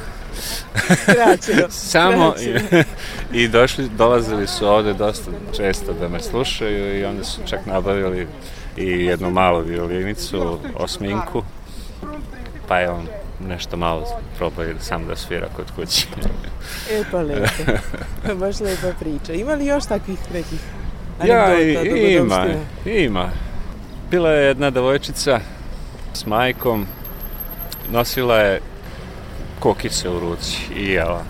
Kraćeno. 1.04 1.68
Samo 1.92 2.34
i, 2.40 2.54
i 3.42 3.48
došli, 3.48 3.88
dolazili 3.88 4.46
su 4.46 4.66
ovde 4.66 4.92
dosta 4.92 5.30
često 5.56 5.92
da 5.92 6.08
me 6.08 6.20
slušaju 6.20 6.98
i 7.00 7.04
onda 7.04 7.24
su 7.24 7.40
čak 7.46 7.66
nabavili 7.66 8.26
i 8.76 9.04
jednu 9.04 9.30
malu 9.30 9.60
violinicu, 9.60 10.58
osminku, 10.76 11.42
pa 12.68 12.78
je 12.78 12.90
on 12.90 13.06
nešto 13.48 13.76
malo 13.76 14.04
probao 14.38 14.64
sam 14.80 15.06
da 15.06 15.16
svira 15.16 15.48
kod 15.56 15.66
kuće. 15.76 16.06
E 16.90 17.02
pa 17.10 17.20
lepo. 17.28 18.34
Baš 18.34 18.60
lepa 18.60 18.88
priča. 19.00 19.32
Ima 19.32 19.54
li 19.54 19.66
još 19.66 19.84
takvih 19.84 20.18
nekih 20.32 20.58
Ja, 21.24 21.44
anegdota? 21.44 21.88
i, 21.88 22.14
ima, 22.14 22.46
ima. 22.84 23.28
Bila 24.10 24.30
je 24.30 24.46
jedna 24.46 24.70
devojčica 24.70 25.40
s 26.14 26.26
majkom, 26.26 26.86
nosila 27.92 28.36
je 28.38 28.60
kokice 29.60 30.08
u 30.08 30.20
ruci 30.20 30.58
i 30.76 30.88
jela. 30.88 31.22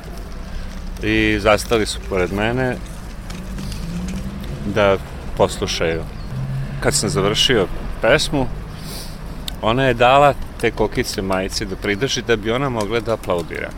I 1.02 1.38
zastali 1.40 1.86
su 1.86 1.98
pored 2.08 2.32
mene 2.32 2.76
da 4.74 4.96
poslušaju. 5.36 6.02
Kad 6.80 6.94
sam 6.94 7.08
završio 7.08 7.66
pesmu, 8.02 8.46
ona 9.62 9.84
je 9.84 9.94
dala 9.94 10.34
te 10.60 10.70
kokice 10.70 11.22
majici 11.22 11.66
da 11.66 11.76
pridrži 11.76 12.22
da 12.22 12.36
bi 12.36 12.52
ona 12.52 12.68
mogla 12.68 13.00
da 13.00 13.12
aplaudira. 13.14 13.70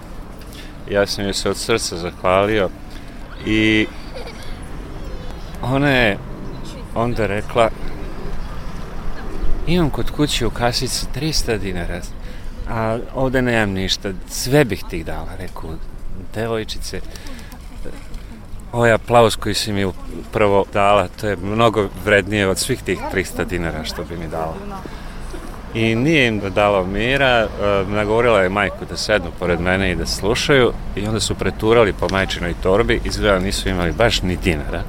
Ja 0.90 1.06
sam 1.06 1.24
joj 1.24 1.34
se 1.34 1.50
od 1.50 1.56
srca 1.56 1.96
zahvalio 1.96 2.68
i 3.46 3.86
ona 5.62 5.90
je 5.90 6.18
onda 6.94 7.26
rekla 7.26 7.70
imam 9.66 9.90
kod 9.90 10.10
kuće 10.10 10.46
u 10.46 10.50
kasici 10.50 11.06
300 11.16 11.58
dinara 11.58 12.00
a 12.68 12.98
ovde 13.14 13.42
nemam 13.42 13.70
ništa 13.70 14.12
sve 14.28 14.64
bih 14.64 14.84
ti 14.90 15.04
dala 15.04 15.34
rekao 15.38 15.70
devojčice 16.34 17.00
ovaj 18.72 18.92
aplauz 18.92 19.36
koji 19.36 19.54
si 19.54 19.72
mi 19.72 19.92
prvo 20.32 20.64
dala, 20.72 21.08
to 21.20 21.28
je 21.28 21.36
mnogo 21.36 21.88
vrednije 22.04 22.48
od 22.48 22.58
svih 22.58 22.82
tih 22.82 22.98
300 23.14 23.44
dinara 23.44 23.84
što 23.84 24.04
bi 24.04 24.16
mi 24.16 24.28
dala. 24.28 24.54
I 25.74 25.94
nije 25.94 26.28
im 26.28 26.40
da 26.40 26.50
dalo 26.50 26.84
mira, 26.84 27.26
e, 27.26 27.46
nagovorila 27.88 28.42
je 28.42 28.48
majku 28.48 28.84
da 28.90 28.96
sednu 28.96 29.30
pored 29.38 29.60
mene 29.60 29.92
i 29.92 29.96
da 29.96 30.06
slušaju 30.06 30.72
i 30.96 31.06
onda 31.06 31.20
su 31.20 31.34
preturali 31.34 31.92
po 31.92 32.08
majčinoj 32.10 32.54
torbi, 32.62 33.00
izgleda 33.04 33.38
nisu 33.38 33.68
imali 33.68 33.92
baš 33.92 34.22
ni 34.22 34.36
dinara. 34.36 34.82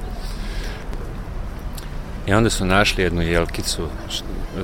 I 2.26 2.32
onda 2.32 2.50
su 2.50 2.64
našli 2.64 3.02
jednu 3.02 3.22
jelkicu 3.22 3.88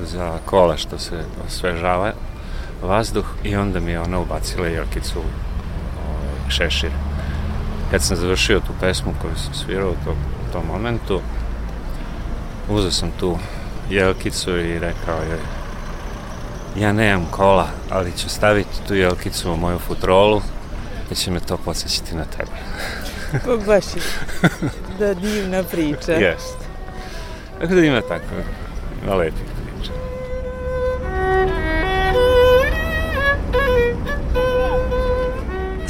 za 0.03 0.37
kola 0.45 0.77
što 0.77 0.99
se 0.99 1.23
osvežava 1.47 2.13
vazduh 2.81 3.25
i 3.43 3.55
onda 3.55 3.79
mi 3.79 3.91
je 3.91 3.99
ona 3.99 4.19
ubacila 4.19 4.67
jelkicu 4.67 5.19
ovaj, 5.19 6.49
šešir. 6.49 6.91
Kad 7.91 8.03
sam 8.03 8.17
završio 8.17 8.59
tu 8.59 8.73
pesmu 8.79 9.13
koju 9.21 9.35
sam 9.35 9.53
svirao 9.53 9.89
u 9.89 10.05
tom, 10.05 10.15
tom 10.53 10.63
momentu, 10.67 11.21
uzeo 12.69 12.91
sam 12.91 13.11
tu 13.19 13.37
jelkicu 13.89 14.57
i 14.57 14.79
rekao 14.79 15.17
je 15.17 15.37
ja 16.79 16.93
nemam 16.93 17.27
kola, 17.31 17.67
ali 17.89 18.11
ću 18.17 18.29
staviti 18.29 18.87
tu 18.87 18.95
jelkicu 18.95 19.51
u 19.51 19.57
moju 19.57 19.79
futrolu 19.79 20.41
da 21.09 21.15
će 21.15 21.31
me 21.31 21.39
to 21.39 21.57
podsjećati 21.57 22.15
na 22.15 22.25
tebe. 22.25 22.51
Pa 23.45 23.65
baš 23.65 23.85
je 23.95 24.01
da 24.99 25.13
divna 25.13 25.63
priča. 25.63 26.11
Jest. 26.11 26.57
Tako 27.59 27.73
da 27.73 27.81
ima 27.81 28.01
tako, 28.01 28.25
ima 29.03 29.15
lepih 29.15 29.54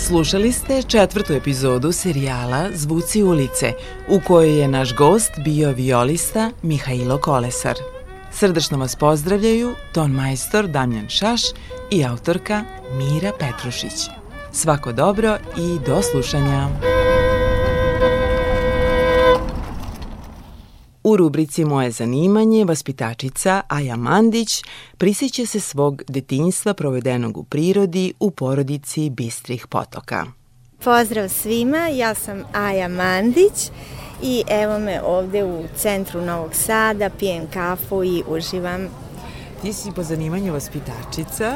Slušali 0.07 0.51
ste 0.51 0.83
četvrtu 0.83 1.33
epizodu 1.33 1.91
serijala 1.91 2.69
Zvuci 2.73 3.23
ulice, 3.23 3.73
u 4.09 4.19
kojoj 4.27 4.59
je 4.59 4.67
naš 4.67 4.95
gost 4.95 5.31
bio 5.43 5.71
violista 5.71 6.51
Mihajlo 6.61 7.17
Kolesar. 7.17 7.75
Srdačno 8.31 8.77
vas 8.77 8.95
pozdravljaju 8.95 9.75
ton 9.93 10.11
majstor 10.11 10.67
Damjan 10.67 11.09
Šaš 11.09 11.41
i 11.91 12.05
autorka 12.05 12.63
Mira 12.93 13.31
Petrušić. 13.39 14.09
Svako 14.51 14.91
dobro 14.91 15.37
i 15.57 15.85
do 15.85 16.01
slušanja. 16.01 16.69
U 21.07 21.17
rubrici 21.17 21.65
Moje 21.65 21.91
zanimanje 21.91 22.65
vaspitačica 22.65 23.61
Aja 23.67 23.95
Mandić 23.95 24.63
prisjeća 24.97 25.45
se 25.45 25.59
svog 25.59 26.03
detinjstva 26.07 26.73
provedenog 26.73 27.37
u 27.37 27.43
prirodi 27.43 28.13
u 28.19 28.31
porodici 28.31 29.09
Bistrih 29.09 29.67
potoka. 29.67 30.25
Pozdrav 30.83 31.29
svima, 31.29 31.87
ja 31.87 32.13
sam 32.13 32.43
Aja 32.53 32.87
Mandić 32.87 33.71
i 34.23 34.43
evo 34.47 34.79
me 34.79 35.01
ovde 35.01 35.43
u 35.43 35.63
centru 35.75 36.21
Novog 36.21 36.55
Sada, 36.55 37.09
pijem 37.19 37.47
kafu 37.53 38.03
i 38.03 38.23
uživam. 38.27 39.04
Ti 39.61 39.73
si 39.73 39.91
po 39.91 40.03
zanimanju 40.03 40.53
vaspitačica, 40.53 41.55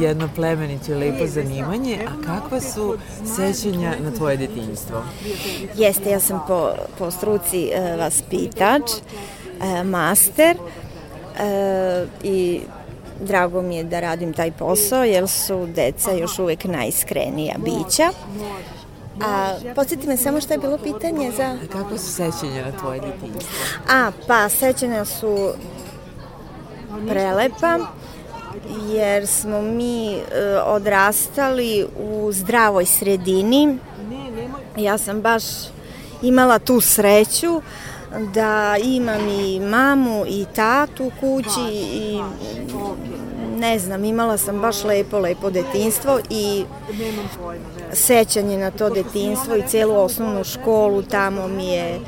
jedno 0.00 0.28
plemenito 0.34 0.92
i 0.92 0.94
lepo 0.94 1.26
zanimanje, 1.26 1.98
a 2.08 2.26
kakva 2.26 2.60
su 2.60 2.96
sećanja 3.36 3.94
na 4.04 4.10
tvoje 4.10 4.36
detinjstvo? 4.36 5.02
Jeste, 5.76 6.10
ja 6.10 6.20
sam 6.20 6.40
po, 6.48 6.70
po 6.98 7.10
struci 7.10 7.70
e, 7.72 7.96
vaspitač, 7.96 8.82
e, 9.62 9.84
master 9.84 10.56
e, 10.56 12.06
i 12.22 12.60
drago 13.20 13.62
mi 13.62 13.76
je 13.76 13.84
da 13.84 14.00
radim 14.00 14.32
taj 14.32 14.52
posao 14.52 15.04
jer 15.04 15.28
su 15.28 15.66
deca 15.66 16.12
još 16.12 16.38
uvek 16.38 16.64
najiskrenija 16.64 17.54
bića. 17.58 18.10
A 19.20 19.54
podsjeti 19.74 20.06
me 20.06 20.16
samo 20.16 20.40
što 20.40 20.54
je 20.54 20.58
bilo 20.58 20.78
pitanje 20.78 21.32
za... 21.36 21.44
A 21.44 21.66
kakva 21.72 21.98
su 21.98 22.12
sećanja 22.12 22.64
na 22.64 22.78
tvoje 22.78 23.00
detinjstvo? 23.00 23.58
A, 23.90 24.10
pa 24.26 24.48
sećanja 24.48 25.04
su 25.04 25.52
prelepa 27.08 27.78
jer 28.88 29.26
smo 29.26 29.62
mi 29.62 30.14
e, 30.14 30.20
odrastali 30.64 31.86
u 31.98 32.32
zdravoj 32.32 32.86
sredini. 32.86 33.78
Ja 34.76 34.98
sam 34.98 35.20
baš 35.20 35.42
imala 36.22 36.58
tu 36.58 36.80
sreću 36.80 37.62
da 38.34 38.76
imam 38.82 39.28
i 39.28 39.60
mamu 39.60 40.24
i 40.28 40.46
tatu 40.54 41.04
u 41.04 41.12
kući 41.20 41.60
i 41.92 42.20
ne 43.58 43.78
znam, 43.78 44.04
imala 44.04 44.36
sam 44.36 44.60
baš 44.60 44.84
lepo, 44.84 45.18
lepo 45.18 45.50
detinstvo 45.50 46.20
i 46.30 46.64
sećanje 47.92 48.58
na 48.58 48.70
to 48.70 48.90
detinstvo 48.90 49.56
i 49.56 49.68
celu 49.68 49.94
osnovnu 49.94 50.44
školu 50.44 51.02
tamo 51.02 51.48
mi 51.48 51.66
je 51.66 52.00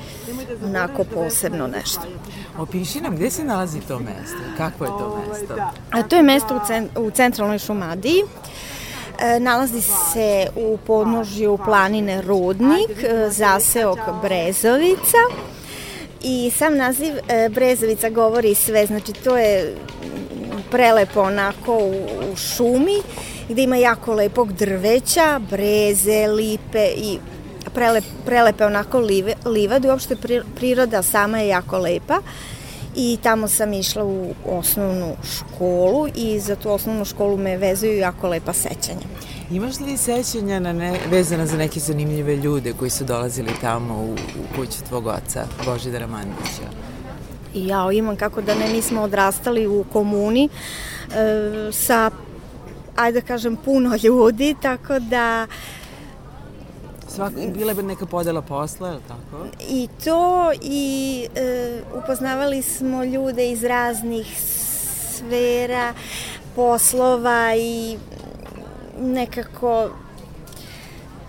onako 0.65 1.05
posebno 1.05 1.67
nešto. 1.67 2.03
Opiši 2.61 3.01
nam 3.01 3.17
gde 3.17 3.31
se 3.31 3.45
nalazi 3.45 3.81
to 3.89 3.99
mesto, 3.99 4.39
kakvo 4.57 4.87
je 4.87 4.93
to 4.99 5.23
mesto? 5.29 5.55
A 5.91 6.03
to 6.03 6.17
je 6.17 6.23
mesto 6.23 6.57
u, 6.57 6.61
cen, 6.67 6.89
u 6.97 7.11
centralnoj 7.11 7.59
Šumadiji. 7.59 8.23
E, 9.19 9.41
nalazi 9.41 9.81
se 9.81 10.47
u 10.57 10.79
podnožju 10.87 11.59
planine 11.65 12.23
Rudnik, 12.23 13.05
zaseok 13.29 13.99
Brezovica. 14.23 15.23
I 16.23 16.51
sam 16.57 16.77
naziv 16.77 17.15
e, 17.29 17.49
Brezovica 17.49 18.11
govori 18.11 18.55
sve, 18.55 18.87
znači 18.87 19.13
to 19.13 19.37
je 19.37 19.77
prelepo 20.71 21.21
onako 21.21 21.75
u, 21.75 21.95
u 22.33 22.37
šumi 22.37 23.03
gde 23.49 23.63
ima 23.63 23.77
jako 23.77 24.15
lepog 24.15 24.53
drveća, 24.53 25.41
breze, 25.51 26.27
lipe 26.27 26.87
i 26.97 27.19
prelep, 27.75 28.05
prelepe 28.27 28.67
onako 28.67 28.99
live, 28.99 29.35
livade, 29.45 29.89
uopšte 29.89 30.17
pri- 30.17 30.43
priroda 30.57 31.03
sama 31.03 31.39
je 31.39 31.49
jako 31.49 31.79
lepa 31.79 32.19
i 32.97 33.19
tamo 33.23 33.49
sam 33.49 33.73
išla 33.73 34.05
u 34.05 34.35
osnovnu 34.47 35.17
školu 35.23 36.07
i 36.15 36.41
za 36.41 36.57
tu 36.57 36.71
osnovnu 36.71 37.05
školu 37.05 37.37
me 37.37 37.57
vezuju 37.57 37.99
jako 37.99 38.29
lepa 38.29 38.53
sećanja. 38.53 39.07
Imaš 39.51 39.81
li 39.81 39.97
sećanja 39.97 40.61
na 40.61 40.73
ne, 40.73 40.99
vezana 41.11 41.47
za 41.47 41.57
neke 41.57 41.81
zanimljive 41.81 42.37
ljude 42.37 42.73
koji 42.73 42.91
su 42.91 43.05
dolazili 43.05 43.51
tamo 43.61 43.95
u, 43.95 44.13
u 44.13 44.57
kuću 44.57 44.85
tvog 44.89 45.07
oca, 45.07 45.45
Božidara 45.65 46.07
Mandića? 46.07 46.63
Ja 47.55 47.93
imam 47.93 48.17
kako 48.17 48.43
da 48.43 48.55
ne, 48.55 48.73
mi 48.73 48.83
smo 48.83 49.03
odrastali 49.03 49.67
u 49.67 49.85
komuni 49.93 50.49
e, 50.49 50.51
sa, 51.73 52.11
ajde 52.97 53.21
da 53.21 53.27
kažem, 53.27 53.57
puno 53.57 53.97
ljudi, 54.03 54.55
tako 54.63 54.99
da 54.99 55.47
Svak, 57.21 57.33
bila 57.53 57.73
je 57.73 57.83
neka 57.83 58.07
podela 58.07 58.43
posla, 58.43 58.89
je 58.89 58.95
li 58.95 59.01
tako? 59.09 59.47
i 59.69 59.89
to 60.05 60.53
i 60.63 61.27
e, 61.35 61.83
upoznavali 62.05 62.63
smo 62.63 63.05
ljude 63.05 63.51
iz 63.51 63.65
raznih 63.65 64.41
sfera, 64.41 65.95
poslova 66.57 67.55
i 67.57 67.99
nekako 69.01 69.89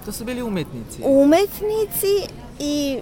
To 0.05 0.11
su 0.11 0.25
bili 0.25 0.41
umetnici. 0.41 1.01
umetnici 1.03 2.27
i 2.59 2.99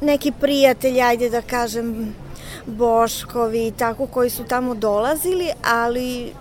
neki 0.00 0.32
prijatelji, 0.40 1.02
ajde 1.02 1.30
da 1.30 1.42
kažem, 1.42 2.14
Boškovi 2.66 3.66
i 3.66 3.72
tako 3.72 4.06
koji 4.06 4.30
su 4.30 4.44
tamo 4.44 4.74
dolazili, 4.74 5.50
ali 5.64 6.32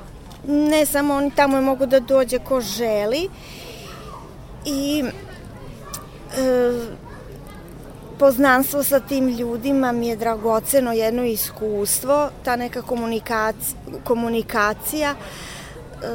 ne 0.48 0.86
samo 0.86 1.14
oni 1.14 1.32
tamo 1.32 1.58
je 1.58 1.62
mogu 1.62 1.86
da 1.86 2.00
dođe 2.00 2.40
ko 2.40 2.62
želi 2.62 3.30
i 4.66 5.04
poznanstvo 8.20 8.84
sa 8.84 9.00
tim 9.00 9.30
ljudima 9.30 9.92
mi 9.92 10.08
je 10.08 10.16
dragoceno 10.16 10.92
jedno 10.92 11.24
iskustvo, 11.24 12.30
ta 12.44 12.56
neka 12.56 12.82
komunikacija, 12.82 13.78
komunikacija 14.04 15.16
e, 15.16 16.14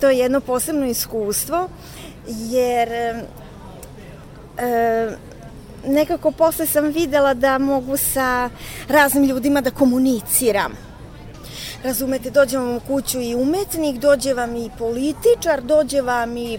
to 0.00 0.10
je 0.10 0.18
jedno 0.18 0.40
posebno 0.40 0.86
iskustvo 0.86 1.68
jer 2.28 2.88
e, 2.88 3.24
nekako 5.86 6.30
posle 6.30 6.66
sam 6.66 6.84
videla 6.84 7.34
da 7.34 7.58
mogu 7.58 7.96
sa 7.96 8.50
raznim 8.88 9.24
ljudima 9.24 9.60
da 9.60 9.70
komuniciram. 9.70 10.72
Razumete, 11.84 12.30
dođe 12.30 12.58
vam 12.58 12.76
u 12.76 12.80
kuću 12.80 13.20
i 13.20 13.34
umetnik, 13.34 13.98
dođe 13.98 14.34
vam 14.34 14.56
i 14.56 14.70
političar, 14.78 15.62
dođe 15.62 16.00
vam 16.00 16.36
i 16.36 16.58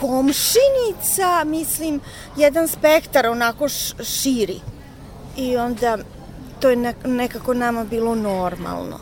komšinica, 0.00 1.44
mislim, 1.46 2.00
jedan 2.36 2.68
spektar 2.68 3.26
onako 3.26 3.68
širi. 4.02 4.60
I 5.36 5.56
onda 5.56 5.98
to 6.60 6.70
je 6.70 6.76
ne- 6.76 6.94
nekako 7.04 7.54
nama 7.54 7.84
bilo 7.84 8.14
normalno. 8.14 8.98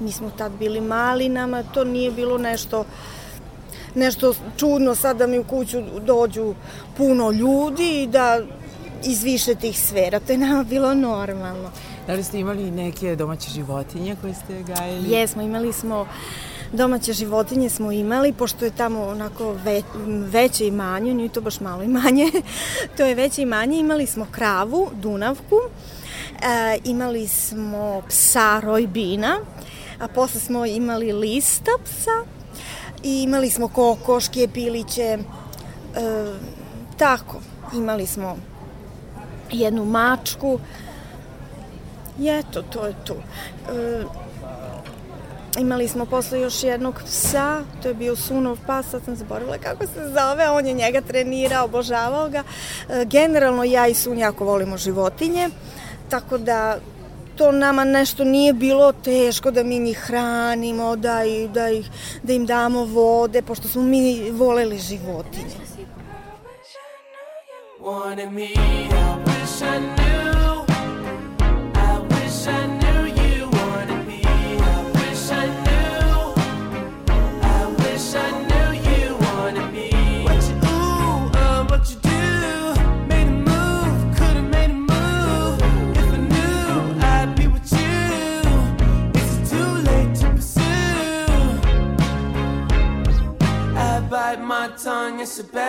Mi 0.00 0.12
smo 0.12 0.30
tad 0.30 0.52
bili 0.52 0.80
mali, 0.80 1.28
nama 1.28 1.62
to 1.64 1.84
nije 1.84 2.10
bilo 2.10 2.38
nešto 2.38 2.84
nešto 3.94 4.34
čudno 4.56 4.94
sad 4.94 5.16
da 5.16 5.26
mi 5.26 5.38
u 5.38 5.44
kuću 5.44 5.78
dođu 6.00 6.54
puno 6.96 7.30
ljudi 7.30 8.02
i 8.02 8.06
da 8.06 8.40
iz 9.04 9.22
više 9.22 9.54
tih 9.54 9.80
sfera. 9.80 10.20
To 10.20 10.32
je 10.32 10.38
nama 10.38 10.62
bilo 10.64 10.94
normalno. 10.94 11.70
Da 12.06 12.12
li 12.12 12.24
ste 12.24 12.38
imali 12.38 12.70
neke 12.70 13.16
domaće 13.16 13.50
životinje 13.50 14.16
koje 14.20 14.34
ste 14.34 14.62
gajili? 14.64 15.10
Jesmo, 15.10 15.42
imali 15.42 15.72
smo 15.72 16.06
Domaće 16.72 17.12
životinje 17.12 17.70
smo 17.70 17.92
imali, 17.92 18.32
pošto 18.32 18.64
je 18.64 18.70
tamo 18.70 19.02
onako 19.02 19.52
ve, 19.52 19.82
veće 20.06 20.70
manje, 20.70 21.14
nije 21.14 21.28
to 21.28 21.40
baš 21.40 21.60
malo 21.60 21.82
i 21.82 21.88
manje, 21.88 22.30
to 22.96 23.04
je 23.04 23.14
veće 23.14 23.42
i 23.42 23.46
manje, 23.46 23.78
imali 23.78 24.06
smo 24.06 24.26
kravu, 24.30 24.90
dunavku, 24.92 25.56
e, 26.42 26.78
imali 26.84 27.28
smo 27.28 28.02
psa 28.08 28.60
rojbina, 28.60 29.38
a 30.00 30.08
posle 30.08 30.40
smo 30.40 30.66
imali 30.66 31.12
lista 31.12 31.70
psa 31.84 32.24
i 33.02 33.22
imali 33.22 33.50
smo 33.50 33.68
kokoške, 33.68 34.48
piliće, 34.54 35.02
e, 35.02 35.18
tako, 36.96 37.40
imali 37.74 38.06
smo 38.06 38.36
jednu 39.52 39.84
mačku 39.84 40.58
i 42.20 42.28
eto, 42.28 42.62
to 42.62 42.86
je 42.86 42.94
to. 43.04 43.14
E, 43.14 44.25
Imali 45.58 45.88
smo 45.88 46.06
posle 46.06 46.40
još 46.40 46.62
jednog 46.62 47.02
psa, 47.04 47.62
to 47.82 47.88
je 47.88 47.94
bio 47.94 48.16
Sunov 48.16 48.58
pas, 48.66 48.86
sad 48.90 49.04
sam 49.04 49.16
zaboravila 49.16 49.58
kako 49.58 49.86
se 49.86 50.08
zove, 50.08 50.50
on 50.50 50.66
je 50.66 50.72
njega 50.72 51.00
trenirao, 51.00 51.64
obožavao 51.64 52.28
ga. 52.28 52.42
E, 52.88 53.04
generalno 53.04 53.64
ja 53.64 53.86
i 53.86 53.94
Sun 53.94 54.18
jako 54.18 54.44
volimo 54.44 54.76
životinje, 54.76 55.50
tako 56.08 56.38
da 56.38 56.78
to 57.36 57.52
nama 57.52 57.84
nešto 57.84 58.24
nije 58.24 58.52
bilo 58.52 58.92
teško 58.92 59.50
da 59.50 59.62
mi 59.62 59.78
njih 59.78 59.98
hranimo, 59.98 60.96
da, 60.96 61.24
i, 61.24 61.48
da, 61.48 61.68
ih, 61.68 61.90
da 62.22 62.32
im 62.32 62.46
damo 62.46 62.84
vode, 62.84 63.42
pošto 63.42 63.68
smo 63.68 63.82
mi 63.82 64.30
voleli 64.30 64.78
životinje. 64.78 65.56
Wanted 67.80 68.32
me, 68.32 68.44
I 68.44 68.88
wish 69.24 69.62
I 69.62 69.78
knew 69.78 70.25
about 95.38 95.65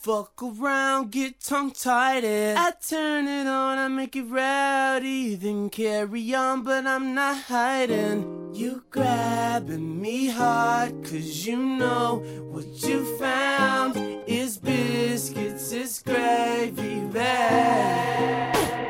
Fuck 0.00 0.42
around, 0.42 1.10
get 1.10 1.40
tongue 1.40 1.72
tied. 1.72 2.24
I 2.24 2.70
turn 2.88 3.28
it 3.28 3.46
on, 3.46 3.76
I 3.76 3.86
make 3.88 4.16
it 4.16 4.22
rowdy, 4.22 5.34
then 5.34 5.68
carry 5.68 6.34
on, 6.34 6.62
but 6.62 6.86
I'm 6.86 7.14
not 7.14 7.36
hiding. 7.36 8.54
You 8.54 8.82
grabbing 8.88 10.00
me 10.00 10.30
hard, 10.30 11.04
cause 11.04 11.46
you 11.46 11.58
know 11.58 12.22
what 12.50 12.82
you 12.82 13.18
found 13.18 13.94
is 14.26 14.56
biscuits, 14.56 15.70
is 15.72 16.02
gravy 16.02 17.00
bag. 17.08 18.89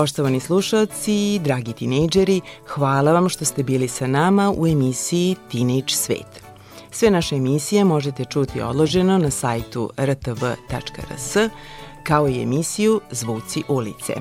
Poštovani 0.00 0.40
slušalci, 0.40 1.40
dragi 1.44 1.72
tinejdžeri, 1.72 2.40
hvala 2.68 3.12
vam 3.12 3.28
što 3.28 3.44
ste 3.44 3.62
bili 3.62 3.88
sa 3.88 4.06
nama 4.06 4.54
u 4.56 4.66
emisiji 4.66 5.36
Teenage 5.52 5.88
svet. 5.88 6.42
Sve 6.90 7.10
naše 7.10 7.36
emisije 7.36 7.84
možete 7.84 8.24
čuti 8.24 8.60
odloženo 8.60 9.18
na 9.18 9.30
sajtu 9.30 9.90
rtv.rs, 9.98 11.36
kao 12.02 12.28
i 12.28 12.42
emisiju 12.42 13.00
Zvuci 13.10 13.62
ulice. 13.68 14.14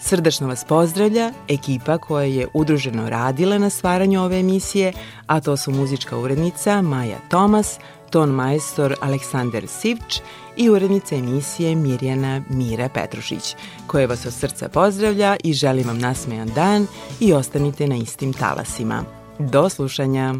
Srdačno 0.00 0.48
vas 0.48 0.64
pozdravlja 0.64 1.32
ekipa 1.48 1.98
koja 1.98 2.24
je 2.24 2.48
udruženo 2.54 3.10
radila 3.10 3.58
na 3.58 3.70
stvaranju 3.70 4.22
ove 4.22 4.40
emisije, 4.40 4.92
a 5.26 5.40
to 5.40 5.56
su 5.56 5.70
muzička 5.70 6.18
urednica 6.18 6.82
Maja 6.82 7.18
Tomas, 7.28 7.78
ton 8.10 8.30
majstor 8.30 8.94
Aleksandar 9.00 9.66
Sivč 9.66 10.20
i 10.56 10.70
urednica 10.70 11.14
emisije 11.14 11.74
Mirjana 11.74 12.42
Mira 12.50 12.88
Petrušić, 12.88 13.56
koja 13.86 14.06
vas 14.06 14.26
od 14.26 14.32
srca 14.32 14.68
pozdravlja 14.68 15.36
i 15.44 15.52
želi 15.52 15.82
vam 15.82 15.98
nasmejan 15.98 16.48
dan 16.54 16.86
i 17.20 17.32
ostanite 17.32 17.86
na 17.86 17.96
istim 17.96 18.32
talasima. 18.32 19.04
Do 19.38 19.68
slušanja! 19.68 20.34